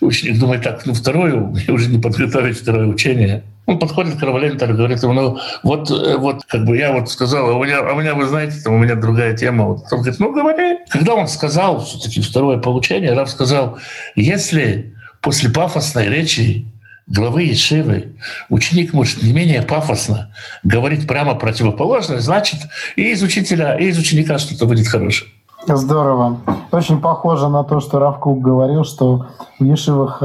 [0.00, 1.34] И ученик думает, так, ну второе,
[1.68, 3.44] уже не подготовить второе учение.
[3.66, 7.50] Он подходит к Равалентару, говорит ему, ну вот, э, вот как бы я вот сказал,
[7.50, 9.66] а у меня, а у меня вы знаете, там у меня другая тема.
[9.66, 9.84] Вот.
[9.92, 10.78] Он говорит, ну говори.
[10.88, 13.78] Когда он сказал все-таки второе получение, Рав сказал,
[14.16, 16.66] если после пафосной речи
[17.06, 18.16] главы Ешивы
[18.48, 20.32] ученик может не менее пафосно
[20.64, 22.60] говорить прямо противоположное, значит
[22.96, 25.30] и из учителя, и из ученика что-то будет хорошее.
[25.66, 26.40] Здорово.
[26.72, 29.26] Очень похоже на то, что Равкук говорил, что
[29.60, 30.24] в Ешивах э,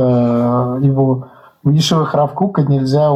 [0.81, 1.27] его
[1.67, 3.11] в нишевых Равкука нельзя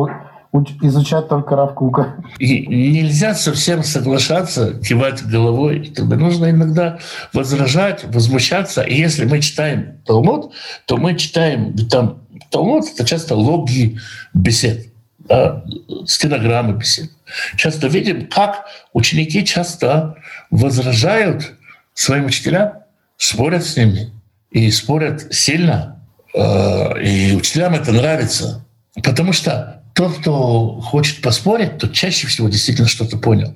[0.82, 2.18] изучать только Равкука.
[2.38, 5.88] И нельзя совсем соглашаться, кивать головой.
[5.88, 7.00] Тебе нужно иногда
[7.32, 8.82] возражать, возмущаться.
[8.82, 10.54] И если мы читаем Талмуд,
[10.86, 13.98] то мы читаем там Талмуд— это часто логи
[14.34, 14.88] бесед,
[15.20, 15.64] да,
[16.06, 17.10] стенограммы бесед.
[17.56, 20.18] Часто видим, как ученики часто
[20.50, 21.54] возражают
[21.94, 22.74] своим учителям,
[23.16, 24.12] спорят с ними,
[24.50, 26.01] и спорят сильно.
[26.34, 28.66] Э, и учителям это нравится.
[29.04, 33.56] Потому что тот, кто хочет поспорить, тот чаще всего действительно что-то понял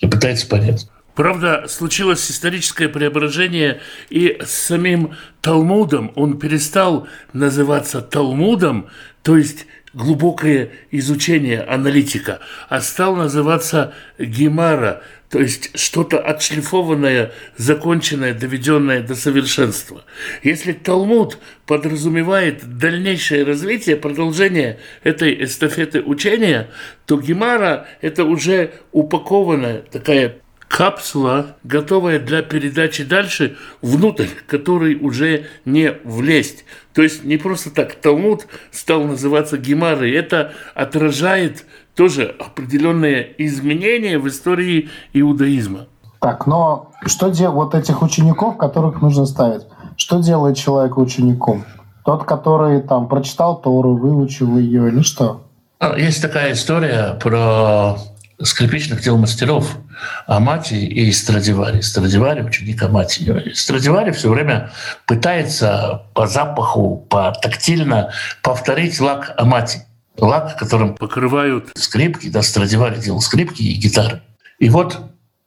[0.00, 0.88] и пытается понять.
[1.14, 8.88] Правда, случилось историческое преображение, и самим Талмудом он перестал называться Талмудом,
[9.22, 9.66] то есть
[9.96, 20.04] глубокое изучение, аналитика, а стал называться Гемара, то есть что-то отшлифованное, законченное, доведенное до совершенства.
[20.42, 26.68] Если Талмуд подразумевает дальнейшее развитие, продолжение этой эстафеты учения,
[27.06, 30.36] то Гемара– это уже упакованная такая
[30.68, 36.64] капсула, готовая для передачи дальше, внутрь которой уже не влезть.
[36.92, 41.64] То есть не просто так Талмуд стал называться Гемарой, это отражает
[41.94, 45.86] тоже определенные изменения в истории иудаизма.
[46.20, 49.62] Так, но что делать вот этих учеников, которых нужно ставить?
[49.96, 51.64] Что делает человек учеником?
[52.04, 55.42] Тот, который там прочитал Тору, выучил ее или что?
[55.78, 57.96] А, есть такая история про
[58.42, 59.78] скрипичных дел мастеров
[60.26, 61.80] Амати и Страдивари.
[61.80, 63.52] Страдивари— ученик Амати.
[63.54, 64.70] Страдивари все время
[65.06, 68.12] пытается по запаху, по тактильно
[68.42, 69.82] повторить лак Амати.
[70.18, 74.22] Лак, которым покрывают скрипки, да, Страдивари делал скрипки и гитары.
[74.58, 74.98] И вот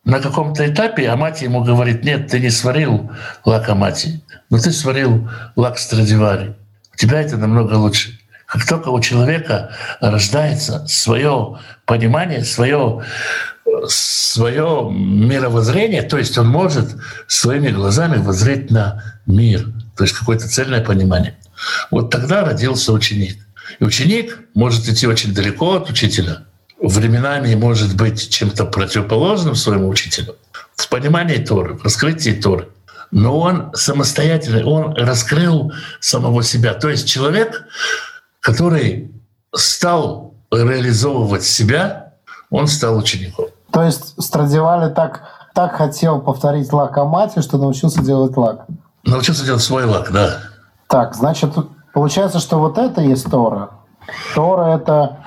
[0.05, 3.11] на каком-то этапе Амати ему говорит, нет, ты не сварил
[3.45, 6.55] лак Амати, но ты сварил лак Страдивари.
[6.93, 8.18] У тебя это намного лучше.
[8.49, 9.71] Как только у человека
[10.01, 13.05] рождается свое понимание, свое,
[13.87, 16.95] свое мировоззрение, то есть он может
[17.27, 21.37] своими глазами воззреть на мир, то есть какое-то цельное понимание.
[21.91, 23.37] Вот тогда родился ученик.
[23.79, 26.45] И ученик может идти очень далеко от учителя,
[26.81, 30.35] временами может быть чем-то противоположным своему учителю
[30.75, 32.69] в понимании Торы, в раскрытии Торы.
[33.11, 36.73] Но он самостоятельный, он раскрыл самого себя.
[36.73, 37.65] То есть человек
[38.49, 39.11] который
[39.55, 42.13] стал реализовывать себя,
[42.49, 43.45] он стал учеником.
[43.71, 45.21] То есть Страдивали так,
[45.53, 48.65] так хотел повторить лак Амати, что научился делать лак?
[49.03, 50.39] Научился делать свой лак, да.
[50.87, 51.51] Так, значит,
[51.93, 53.69] получается, что вот это есть Тора.
[54.33, 55.17] Тора— это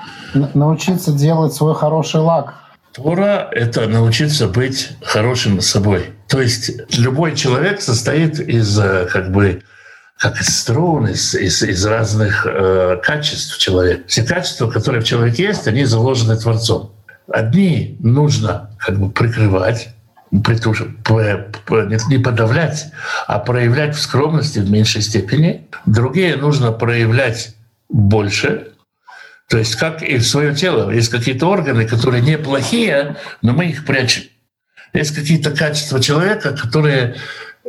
[0.53, 2.55] научиться делать свой хороший лак.
[2.91, 6.13] Тора— это научиться быть хорошим собой.
[6.27, 9.63] То есть любой человек состоит из э, как бы
[10.23, 14.03] как из струн, из, из, из разных э, качеств человека.
[14.07, 16.93] Все качества, которые в человеке есть, они заложены Творцом.
[17.27, 19.89] Одни нужно как бы прикрывать,
[20.45, 20.83] притуш...
[21.09, 22.85] не подавлять,
[23.27, 25.67] а проявлять в скромности в меньшей степени.
[25.85, 27.55] Другие нужно проявлять
[27.89, 28.69] больше.
[29.49, 30.89] То есть как и в свое тело.
[30.89, 34.23] Есть какие-то органы, которые неплохие, но мы их прячем.
[34.93, 37.17] Есть какие-то качества человека, которые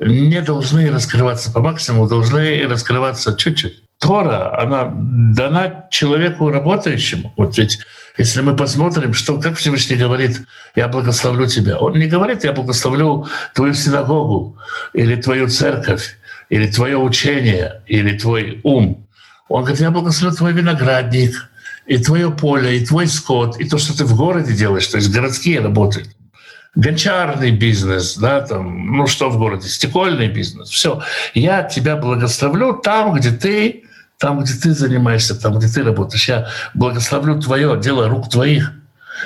[0.01, 3.82] не должны раскрываться по максимуму, должны раскрываться чуть-чуть.
[3.99, 7.32] Тора, она дана человеку работающему.
[7.36, 7.78] Вот ведь
[8.18, 10.42] если мы посмотрим, что, как Всевышний говорит,
[10.74, 11.78] я благословлю тебя.
[11.78, 14.57] Он не говорит, я благословлю твою синагогу,
[14.92, 16.16] или твою церковь,
[16.49, 19.07] или твое учение, или твой ум.
[19.49, 21.49] Он говорит, я благословлю твой виноградник,
[21.86, 25.12] и твое поле, и твой скот, и то, что ты в городе делаешь, то есть
[25.12, 26.07] городские работы
[26.75, 31.03] гончарный бизнес, да, там, ну что в городе, стекольный бизнес, все.
[31.35, 33.85] Я тебя благословлю там, где ты,
[34.18, 36.29] там, где ты занимаешься, там, где ты работаешь.
[36.29, 38.72] Я благословлю твое дело рук твоих.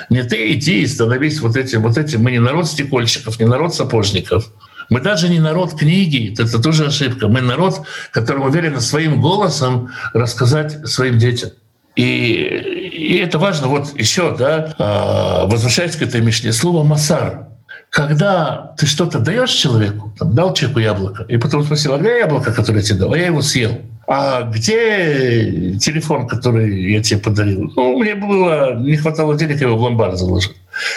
[0.09, 2.21] Не ты иди и становись вот этим, вот этим.
[2.21, 4.51] Мы не народ стекольщиков, не народ сапожников.
[4.89, 7.27] Мы даже не народ книги, это тоже ошибка.
[7.27, 7.81] Мы народ,
[8.11, 11.51] которому уверенно своим голосом рассказать своим детям.
[11.95, 13.67] И и это важно.
[13.67, 17.47] Вот еще, да, а, возвращаясь к этой мишне, слово «масар».
[17.89, 22.53] Когда ты что-то даешь человеку, там, дал человеку яблоко, и потом спросил, а где яблоко,
[22.53, 23.13] которое я тебе дал?
[23.13, 23.81] А я его съел.
[24.05, 27.71] А где телефон, который я тебе подарил?
[27.75, 30.51] Ну, мне было, не хватало денег, я его в ломбард заложил.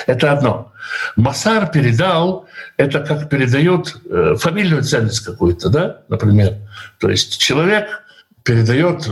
[0.07, 0.73] Это одно.
[1.17, 6.57] Масар передал, это как передает э, фамильную ценность какую-то, да, например.
[7.01, 8.03] То есть человек
[8.43, 9.09] передает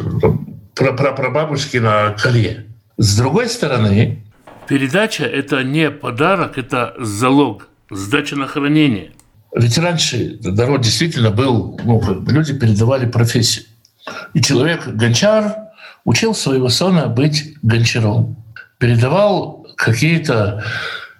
[0.74, 2.66] про, про бабушки на колье.
[2.96, 4.22] С другой стороны...
[4.68, 9.10] Передача– это не подарок, это залог, сдача на хранение.
[9.54, 13.64] Ведь раньше народ действительно был, ну, люди передавали профессию.
[14.32, 15.56] И человек, гончар,
[16.04, 18.36] учил своего сына быть гончаром.
[18.78, 20.64] Передавал какие-то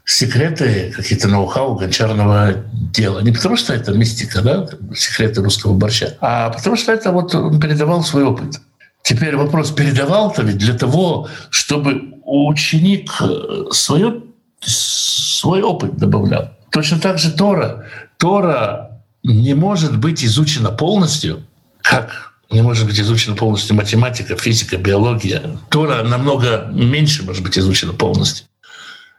[0.05, 3.21] секреты, какие-то ноу-хау гончарного дела.
[3.21, 7.61] Не потому, что это мистика, да, секреты русского борща, а потому что это вот он
[7.61, 8.61] передавал свой опыт.
[9.03, 14.23] Теперь вопрос, передавал-то ведь для того, чтобы ученик э, свое,
[14.61, 16.51] свой опыт добавлял.
[16.71, 17.87] Точно так же Тора.
[18.19, 21.43] Тора не может быть изучена полностью,
[21.83, 25.43] как не может быть изучена полностью математика, физика, биология.
[25.69, 28.47] Тора намного меньше может быть изучена полностью.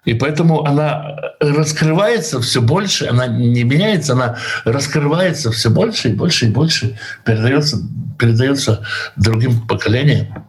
[0.04, 6.48] И поэтому она раскрывается все больше, она не меняется, она раскрывается все больше и больше
[6.48, 7.78] и больше, передается,
[8.18, 8.84] передается
[9.16, 10.46] другим поколениям.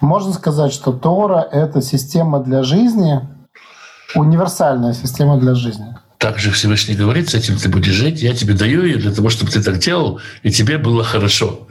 [0.00, 3.20] Можно сказать, что Тора— это система для жизни,
[4.14, 5.86] универсальная система для жизни.
[6.18, 9.30] Так же Всевышний говорит, с этим ты будешь жить, я тебе даю ее для того,
[9.30, 11.66] чтобы ты так делал, и тебе было хорошо.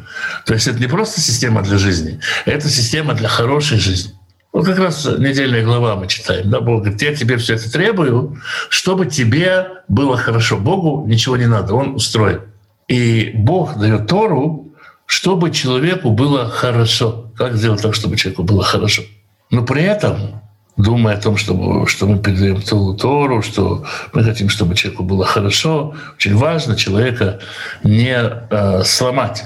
[0.45, 4.12] То есть это не просто система для жизни, это система для хорошей жизни.
[4.53, 6.51] Вот как раз недельная глава мы читаем.
[6.51, 8.39] Да, Бог говорит, я тебе все это требую,
[8.69, 10.57] чтобы тебе было хорошо.
[10.57, 12.41] Богу ничего не надо, Он устроит.
[12.87, 14.75] И Бог дает Тору,
[15.07, 17.31] чтобы человеку было хорошо.
[17.35, 19.01] Как сделать так, чтобы человеку было хорошо?
[19.49, 20.43] Но при этом,
[20.77, 23.83] думая о том, чтобы, что мы передаем ту Тору, что
[24.13, 27.39] мы хотим, чтобы человеку было хорошо, очень важно человека
[27.83, 29.45] не э, сломать,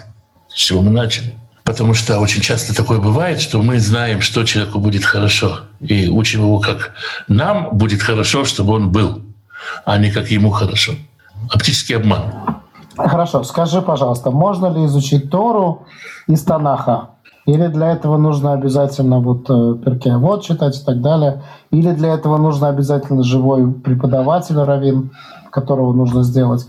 [0.49, 1.33] с чего мы начали.
[1.67, 6.43] Потому что очень часто такое бывает, что мы знаем, что человеку будет хорошо, и учим
[6.43, 6.93] его, как
[7.27, 9.21] нам будет хорошо, чтобы он был,
[9.83, 10.93] а не как ему хорошо.
[11.53, 12.21] Оптический обман.
[12.95, 15.85] Хорошо, скажи, пожалуйста, можно ли изучить Тору
[16.25, 17.09] из Танаха?
[17.45, 21.43] Или для этого нужно обязательно вот э, перке вот читать и так далее?
[21.71, 25.11] Или для этого нужно обязательно живой преподаватель, равин,
[25.51, 26.65] которого нужно сделать?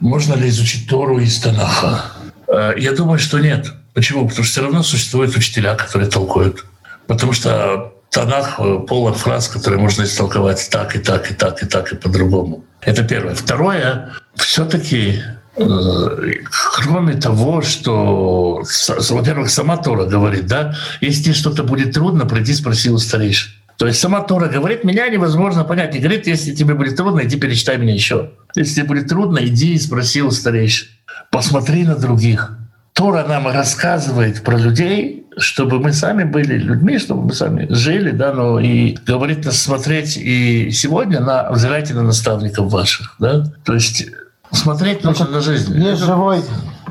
[0.00, 2.00] Можно ли изучить Тору из Танаха?
[2.48, 3.66] Э, я думаю, что нет.
[3.96, 4.28] Почему?
[4.28, 6.66] Потому что все равно существуют учителя, которые толкуют.
[7.06, 11.66] Потому что Танах э, полон фраз, которые можно истолковать так и так, и так, и
[11.66, 12.62] так, и по-другому.
[12.82, 13.34] Это первое.
[13.34, 15.22] Второе, все-таки
[15.56, 16.32] э,
[16.74, 18.62] кроме того, что,
[19.10, 23.50] во-первых, сама Тора говорит, да, если что-то будет трудно, приди спроси у старейшин.
[23.78, 25.96] То есть сама Тора говорит, меня невозможно понять.
[25.96, 28.32] И говорит, если тебе будет трудно, иди перечитай меня еще.
[28.54, 30.88] Если тебе будет трудно, иди и спроси у старейшин.
[31.30, 32.58] Посмотри на других.
[32.96, 38.32] Тора нам рассказывает про людей, чтобы мы сами были людьми, чтобы мы сами жили, да,
[38.32, 44.06] но и говорит нас смотреть и сегодня на взирайте на наставников ваших, да, то есть
[44.50, 45.76] смотреть нужно на жизнь.
[45.78, 46.40] Есть живой,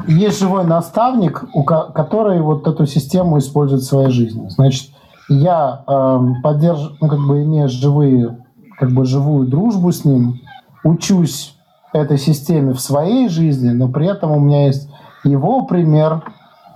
[0.07, 4.47] есть живой наставник, у который вот эту систему использует в своей жизни.
[4.49, 4.91] Значит,
[5.27, 8.37] я э, поддерживаю, ну, как бы имея живые,
[8.77, 10.39] как бы живую дружбу с ним,
[10.83, 11.55] учусь
[11.93, 14.87] этой системе в своей жизни, но при этом у меня есть
[15.25, 16.23] его пример,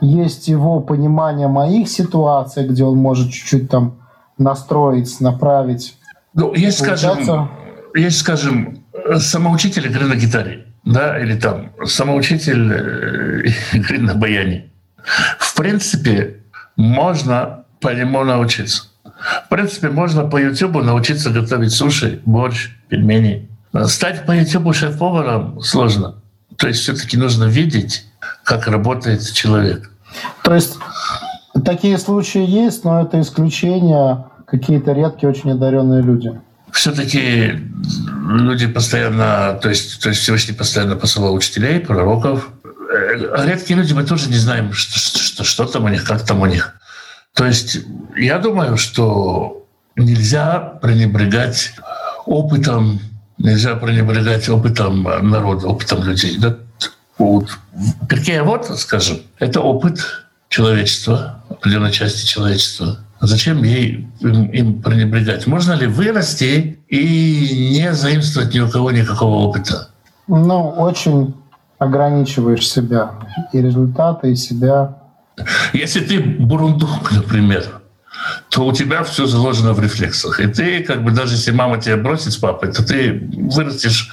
[0.02, 4.00] есть его понимание моих ситуаций, где он может чуть-чуть там
[4.38, 5.98] настроить, направить.
[6.34, 7.50] Ну, есть, скажем,
[7.96, 8.84] есть, скажем,
[9.18, 13.44] самоучитель игры на гитаре, да, или там самоучитель э,
[13.74, 14.72] игры на баяне.
[15.38, 16.44] В принципе,
[16.76, 18.84] можно по нему научиться.
[19.46, 23.50] В принципе, можно по YouTube научиться готовить суши, борщ, пельмени.
[23.86, 26.22] Стать по YouTube шеф-поваром сложно.
[26.58, 28.09] То есть все-таки нужно видеть
[28.50, 29.92] как работает человек.
[30.42, 30.80] То есть
[31.64, 36.32] такие случаи есть, но это исключение, какие-то редкие, очень одаренные люди.
[36.72, 37.54] Все-таки
[38.28, 42.50] люди постоянно, то есть, то есть Всевышний постоянно посылал учителей, пророков.
[43.38, 46.42] А редкие люди мы тоже не знаем, что, что, что там у них, как там
[46.42, 46.74] у них.
[47.36, 47.78] То есть
[48.18, 51.74] я думаю, что нельзя пренебрегать
[52.26, 53.00] опытом,
[53.38, 56.38] нельзя пренебрегать опытом народа, опытом людей.
[56.40, 56.58] Да?
[57.20, 57.50] Вот.
[58.08, 60.00] Какие вот, скажем, это опыт
[60.48, 62.98] человечества, определенной части человечества.
[63.22, 65.46] Зачем ей им, им пренебрегать?
[65.46, 69.90] Можно ли вырасти и не заимствовать ни у кого никакого опыта?
[70.28, 71.36] Ну, очень
[71.78, 73.12] ограничиваешь себя
[73.52, 74.96] и результаты, и себя.
[75.74, 77.66] Если ты бурундук, например,
[78.50, 80.40] то у тебя все заложено в рефлексах.
[80.40, 84.10] И ты, как бы, даже если мама тебя бросит с папой, то ты вырастешь,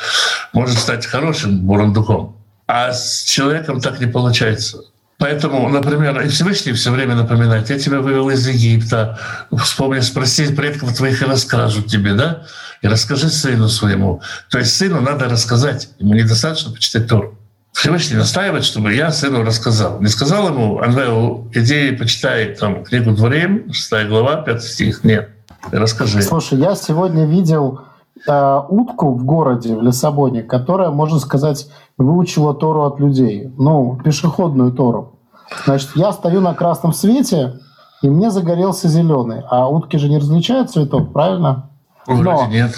[0.52, 2.36] можешь стать хорошим бурундуком.
[2.66, 4.82] А с человеком так не получается.
[5.18, 9.18] Поэтому, например, и Всевышний все время напоминает, я тебя вывел из Египта,
[9.62, 12.42] вспомни, спроси предков твоих и расскажут тебе, да?
[12.82, 14.20] И расскажи сыну своему.
[14.50, 17.38] То есть сыну надо рассказать, ему недостаточно почитать Тору.
[17.72, 20.00] Всевышний настаивает, чтобы я сыну рассказал.
[20.00, 25.04] Не сказал ему, Анвеу, иди почитай там книгу Дворим, 6 глава, 5 стих.
[25.04, 25.30] Нет,
[25.72, 26.20] расскажи.
[26.20, 27.80] Слушай, я сегодня видел
[28.26, 33.52] э, утку в городе, в Лиссабоне, которая, можно сказать, выучила Тору от людей.
[33.58, 35.18] Ну, пешеходную Тору.
[35.64, 37.60] Значит, я стою на красном свете,
[38.02, 39.42] и мне загорелся зеленый.
[39.50, 41.70] А утки же не различают цветов, правильно?
[42.06, 42.74] Вроде Но нет.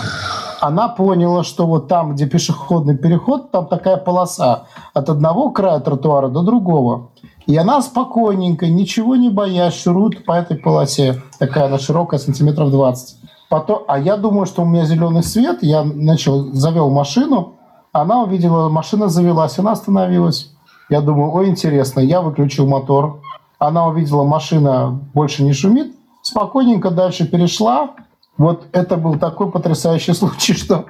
[0.61, 6.29] Она поняла, что вот там, где пешеходный переход, там такая полоса от одного края тротуара
[6.29, 7.11] до другого.
[7.47, 11.23] И она спокойненько, ничего не боясь, шурует по этой полосе.
[11.39, 13.17] Такая она широкая, сантиметров 20.
[13.49, 17.55] Потом, а я думаю, что у меня зеленый свет, я начал, завел машину,
[17.93, 20.53] Она увидела, машина завелась, она остановилась.
[20.91, 23.21] Я думаю, ой, интересно, я выключил мотор.
[23.59, 27.91] Она увидела, машина больше не шумит, спокойненько дальше перешла.
[28.37, 30.85] Вот это был такой потрясающий случай, что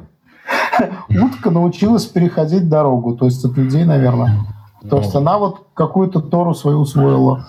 [1.09, 3.17] утка научилась переходить дорогу.
[3.17, 4.45] То есть от людей, наверное.
[4.89, 7.47] То есть она вот какую-то Тору свою усвоила.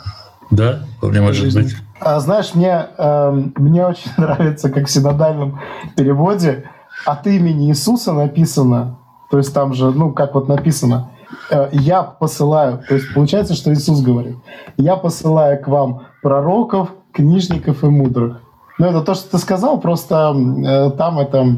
[0.51, 1.75] Да, вполне может быть.
[1.99, 5.59] А, знаешь, мне, э, мне очень нравится, как в синодальном
[5.95, 6.69] переводе
[7.05, 8.97] от имени Иисуса написано,
[9.29, 11.11] то есть там же, ну, как вот написано,
[11.51, 14.37] э, я посылаю, то есть получается, что Иисус говорит,
[14.77, 18.41] я посылаю к вам пророков, книжников и мудрых.
[18.77, 21.57] Ну, это то, что ты сказал, просто э, там это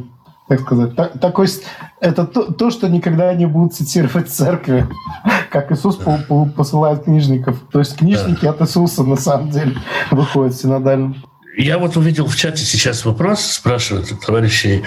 [0.51, 0.95] так сказать.
[0.97, 1.47] Так, такой,
[2.01, 4.87] это то, то, что никогда не будут цитировать церкви,
[5.51, 7.59] как Иисус по, по, посылает книжников.
[7.71, 9.75] То есть книжники от Иисуса на самом деле
[10.09, 11.15] выходят синодально.
[11.57, 14.83] Я вот увидел в чате сейчас вопрос, спрашивают товарищей,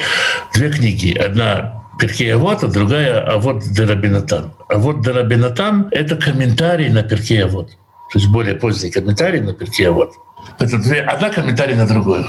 [0.54, 1.16] две книги.
[1.16, 4.52] Одна Перкея вот, а другая А вот Дарабинатан.
[4.68, 7.68] А вот Дарабинатан— это комментарий на Перкея вот.
[8.12, 10.14] То есть более поздний комментарий на Перкея вот.
[10.58, 12.26] Это две, одна комментарий на другую.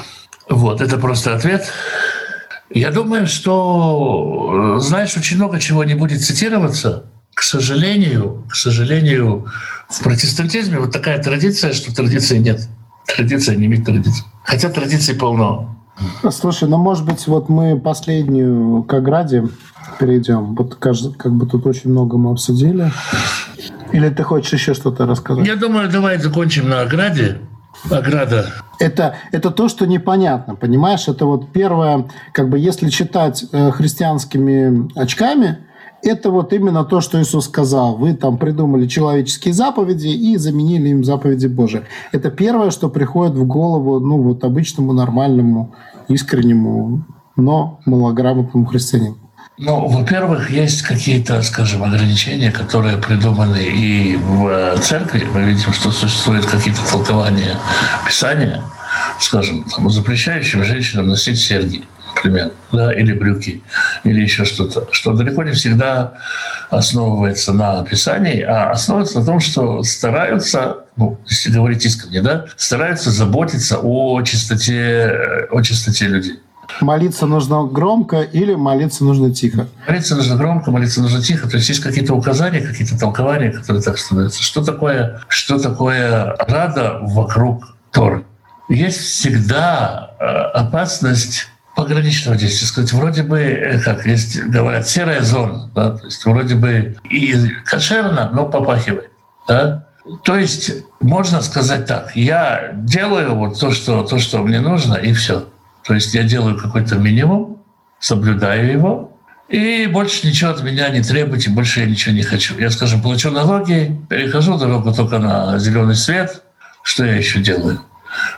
[0.48, 1.72] Вот, это просто ответ.
[2.70, 7.06] Я думаю, что, знаешь, очень много чего не будет цитироваться.
[7.34, 9.46] К сожалению, к сожалению,
[9.90, 12.68] в протестантизме вот такая традиция, что традиции нет.
[13.06, 14.24] Традиция не имеет традиции.
[14.44, 15.78] Хотя традиций полно.
[16.32, 19.48] Слушай, ну может быть, вот мы последнюю к ограде
[20.00, 20.56] перейдем.
[20.56, 22.92] Вот как бы тут очень много мы обсудили.
[23.92, 25.46] Или ты хочешь еще что-то рассказать?
[25.46, 27.38] Я думаю, давай закончим на ограде.
[27.90, 28.48] Ограда.
[28.80, 31.08] Это, это то, что непонятно, понимаешь?
[31.08, 35.60] Это вот первое, как бы если читать э, христианскими очками,
[36.06, 37.96] это вот именно то, что Иисус сказал.
[37.98, 41.82] Вы там придумали человеческие заповеди и заменили им заповеди Божии.
[42.12, 45.74] Это первое, что приходит в голову ну, вот обычному, нормальному,
[46.08, 47.06] искреннему,
[47.36, 49.18] но малограмотному христианину.
[49.58, 55.26] Ну, во-первых, есть какие-то, скажем, ограничения, которые придуманы и в э, церкви.
[55.34, 57.58] Мы видим, что существуют какие-то толкования
[58.06, 58.62] Писания,
[59.18, 63.64] скажем, там, запрещающим женщинам носить серьги, например, да, или брюки,
[64.04, 66.16] или еще что-то, что далеко не всегда
[66.70, 73.10] основывается на Писании, а основывается на том, что стараются, ну, если говорить искренне, да, стараются
[73.10, 76.40] заботиться о чистоте, э, о чистоте людей.
[76.82, 79.68] Молиться нужно громко или молиться нужно тихо?
[79.88, 81.50] Молиться нужно громко, молиться нужно тихо.
[81.50, 84.44] То есть есть какие-то указания, какие-то толкования, которые так становятся.
[84.44, 88.26] Что такое, что такое рада вокруг Торы?
[88.68, 92.68] Есть всегда э, опасность пограничного действия.
[92.68, 95.70] Сказать, вроде бы, э, как есть, говорят, серая зона.
[95.76, 95.92] Да?
[95.92, 99.12] То есть вроде бы и кошерно, но попахивает.
[99.48, 99.86] Да?
[100.24, 105.14] То есть можно сказать так, я делаю вот то, что, то, что мне нужно, и
[105.14, 105.46] все.
[105.86, 107.62] То есть я делаю какой-то минимум,
[108.00, 109.12] соблюдаю его,
[109.48, 112.58] и больше ничего от меня не требуйте, больше я ничего не хочу.
[112.58, 116.42] Я, скажем, плачу налоги, перехожу дорогу только на зеленый свет.
[116.82, 117.82] Что я еще делаю?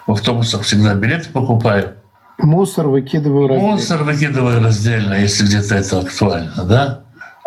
[0.05, 1.95] В автобусах всегда билеты покупаю.
[2.37, 3.71] Мусор выкидываю раздельно.
[3.71, 6.99] Мусор выкидываю раздельно, если где-то это актуально, да?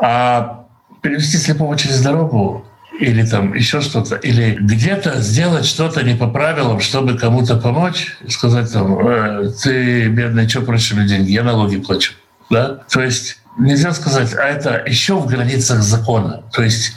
[0.02, 0.64] А
[1.02, 2.64] перевести слепого через дорогу
[3.00, 8.70] или там еще что-то, или где-то сделать что-то не по правилам, чтобы кому-то помочь, сказать
[8.72, 12.12] там, э, ты бедный, что просишь мне деньги, я налоги плачу.
[12.50, 12.80] Да?
[12.90, 16.42] То есть нельзя сказать, а это еще в границах закона.
[16.52, 16.92] То есть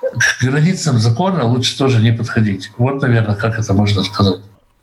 [0.00, 2.70] к границам закона лучше тоже не подходить.
[2.76, 4.40] Вот, наверное, как это можно сказать.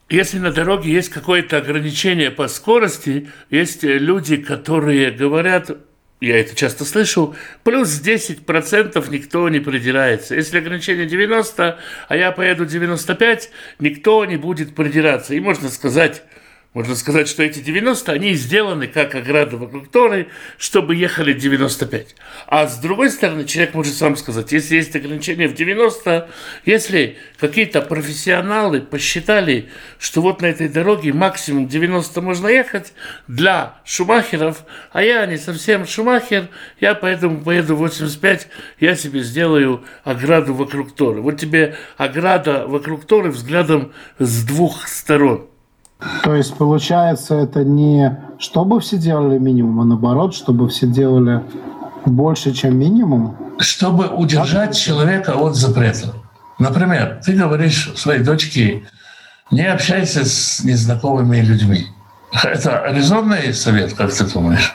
[0.08, 5.70] Если на дороге есть какое-то ограничение по скорости, есть люди, которые говорят,
[6.20, 10.34] я это часто слышу, плюс 10% никто не придирается.
[10.34, 15.34] Если ограничение 90, а я поеду 95, никто не будет придираться.
[15.34, 16.22] И можно сказать,
[16.76, 20.28] можно сказать, что эти 90, они сделаны как ограда вокруг Торы,
[20.58, 22.14] чтобы ехали 95.
[22.48, 26.28] А с другой стороны, человек может сам сказать, если есть ограничение в 90,
[26.66, 32.92] если какие-то профессионалы посчитали, что вот на этой дороге максимум 90 можно ехать
[33.26, 38.48] для шумахеров, а я не совсем шумахер, я поэтому поеду 85,
[38.80, 41.22] я себе сделаю ограду вокруг Торы.
[41.22, 45.48] Вот тебе ограда вокруг Торы взглядом с двух сторон.
[46.22, 51.42] То есть, получается, это не чтобы все делали минимум, а наоборот, чтобы все делали
[52.04, 53.36] больше, чем минимум?
[53.58, 54.78] Чтобы удержать так?
[54.78, 56.14] человека от запрета.
[56.58, 58.84] Например, ты говоришь своей дочке,
[59.50, 61.86] не общайся с незнакомыми людьми.
[62.44, 64.74] Это резонный совет, как ты думаешь?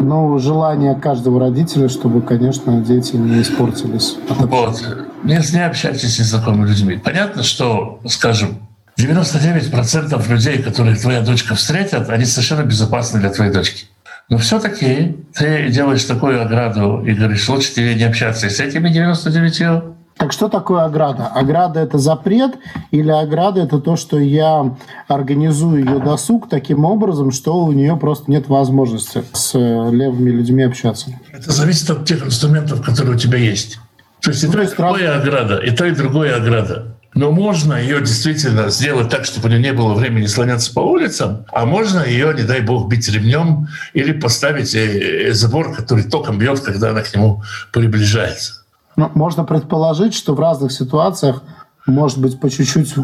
[0.00, 4.16] Ну, желание каждого родителя, чтобы, конечно, дети не испортились.
[4.28, 4.82] Вот.
[5.22, 6.96] Не, не общайтесь с незнакомыми людьми.
[6.96, 8.58] Понятно, что, скажем,
[8.98, 13.86] 99% людей, которые твоя дочка встретят, они совершенно безопасны для твоей дочки.
[14.30, 19.94] Но все-таки ты делаешь такую ограду и говоришь, лучше тебе не общаться с этими 99
[20.16, 21.26] так что такое ограда?
[21.26, 22.52] Ограда– это запрет
[22.92, 24.76] или ограда– это то, что я
[25.08, 31.10] организую ее досуг таким образом, что у нее просто нет возможности с левыми людьми общаться?
[31.32, 33.80] Это зависит от тех инструментов, которые у тебя есть.
[34.20, 35.22] То есть и ну, то, и другое раз...
[35.22, 36.96] ограда, и то, и другое ограда.
[37.14, 41.44] Но можно ее действительно сделать так, чтобы у нее не было времени слоняться по улицам,
[41.52, 46.60] а можно ее, не дай бог, бить ремнем или поставить э, забор, который током бьет,
[46.60, 47.42] когда она к нему
[47.72, 48.64] приближается.
[48.96, 51.42] Ну, можно предположить, что в разных ситуациях
[51.86, 52.94] может быть по чуть-чуть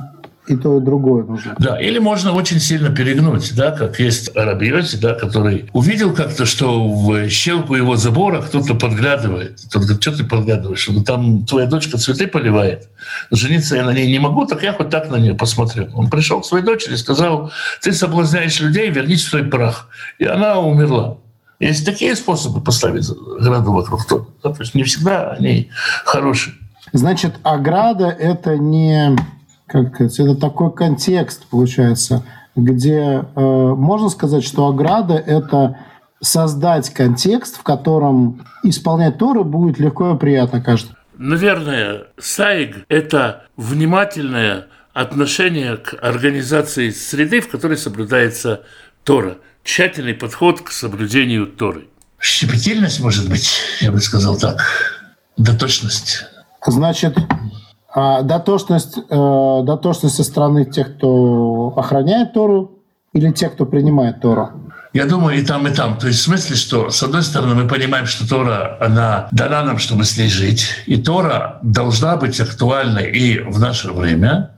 [0.51, 1.55] и то, и другое нужно.
[1.59, 6.89] Да, или можно очень сильно перегнуть, да, как есть Арабиоси, да, который увидел как-то, что
[6.89, 9.61] в щелку его забора кто-то подглядывает.
[9.71, 10.89] Тот говорит, что ты подглядываешь?
[10.89, 12.89] Он, там твоя дочка цветы поливает.
[13.31, 15.89] Жениться я на ней не могу, так я хоть так на нее посмотрю.
[15.95, 19.89] Он пришел к своей дочери и сказал, ты соблазняешь людей, вернись в свой прах.
[20.19, 21.17] И она умерла.
[21.61, 23.09] Есть такие способы поставить
[23.39, 24.27] ограду вокруг дома.
[24.43, 25.71] Да, то есть не всегда они
[26.05, 26.55] хорошие.
[26.93, 29.17] Значит, ограда– это не
[29.71, 32.25] как сказать, это такой контекст, получается,
[32.57, 35.79] где э, можно сказать, что ограда– это
[36.21, 40.97] создать контекст, в котором исполнять Торы будет легко и приятно каждому.
[41.17, 48.63] Наверное, сайг– это внимательное отношение к организации среды, в которой соблюдается
[49.05, 49.39] Тора.
[49.63, 51.87] Тщательный подход к соблюдению Торы.
[52.19, 54.61] Щепетильность, может быть, я бы сказал так.
[55.37, 56.25] Доточность.
[56.67, 57.17] Значит,
[57.93, 62.73] а дотошность, э, дотошность со стороны тех, кто охраняет Тору,
[63.13, 64.51] или тех, кто принимает Тору?
[64.93, 65.99] Я думаю, и там, и там.
[65.99, 69.79] То есть в смысле, что, с одной стороны, мы понимаем, что Тора, она дана нам,
[69.79, 70.67] чтобы с ней жить.
[70.87, 74.51] И Тора должна быть актуальной и в наше время.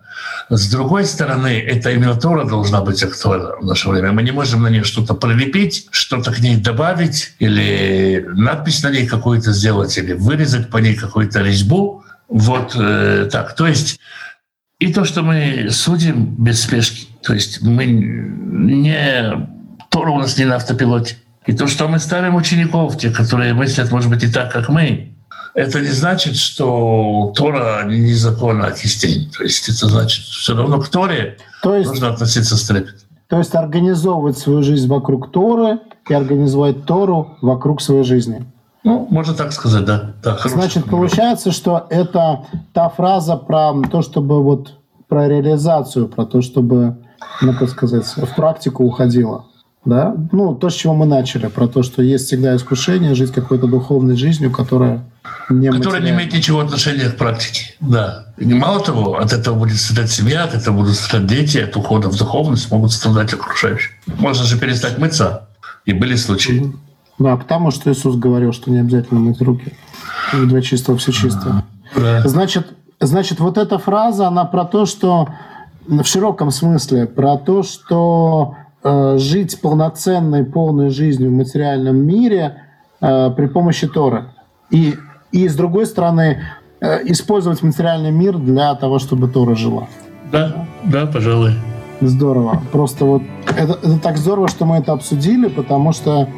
[0.48, 4.12] С другой стороны, это именно Тора должна быть актуальна в наше время.
[4.12, 9.06] Мы не можем на нее что-то прилепить, что-то к ней добавить, или надпись на ней
[9.06, 12.01] какую-то сделать, или вырезать по ней какую-то резьбу.
[12.32, 13.54] Вот э, так.
[13.54, 14.00] То есть
[14.78, 19.48] и то, что мы судим без спешки, то есть мы не...
[19.90, 21.16] Тора у нас не на автопилоте.
[21.46, 25.14] И то, что мы ставим учеников, те, которые мыслят, может быть, и так, как мы,
[25.54, 29.30] это не значит, что Тора незаконна от истин.
[29.30, 33.00] То есть это значит, все равно к Торе то есть, нужно относиться с трепетом.
[33.28, 38.46] То есть организовывать свою жизнь вокруг Торы и организовать Тору вокруг своей жизни.
[38.84, 40.12] Ну, можно так сказать, да.
[40.22, 44.74] да Значит, получается, что это та фраза про то, чтобы вот
[45.08, 46.96] про реализацию, про то, чтобы,
[47.40, 49.46] ну, как сказать, в практику уходило.
[49.84, 50.14] Да?
[50.32, 54.16] Ну, то, с чего мы начали, про то, что есть всегда искушение жить какой-то духовной
[54.16, 55.04] жизнью, которая
[55.48, 57.74] не Которая не имеет ничего отношения к практике.
[57.80, 58.26] Да.
[58.38, 62.08] И мало того, от этого будет страдать семья, от этого будут страдать дети, от ухода
[62.08, 63.90] в духовность могут страдать окружающие.
[64.06, 65.48] Можно же перестать мыться.
[65.84, 66.72] И были случаи.
[67.22, 69.72] Да, потому что Иисус говорил, что не обязательно мыть руки.
[70.32, 71.64] Для чистого все чисто.
[71.94, 72.26] Да.
[72.26, 72.66] Значит,
[72.98, 75.28] значит, вот эта фраза, она про то, что
[75.86, 82.56] в широком смысле, про то, что э, жить полноценной, полной жизнью в материальном мире
[83.00, 84.24] э, при помощи Торы.
[84.70, 84.96] И,
[85.30, 86.42] и с другой стороны,
[86.80, 89.86] э, использовать материальный мир для того, чтобы Тора жила.
[90.32, 91.52] Да, да, пожалуй.
[92.00, 92.60] Здорово.
[92.72, 93.22] Просто вот
[93.56, 96.28] это, это так здорово, что мы это обсудили, потому что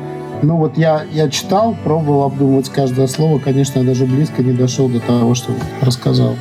[0.45, 3.39] ну вот я, я читал, пробовал обдумывать каждое слово.
[3.39, 6.37] Конечно, я даже близко не дошел до того, что рассказал.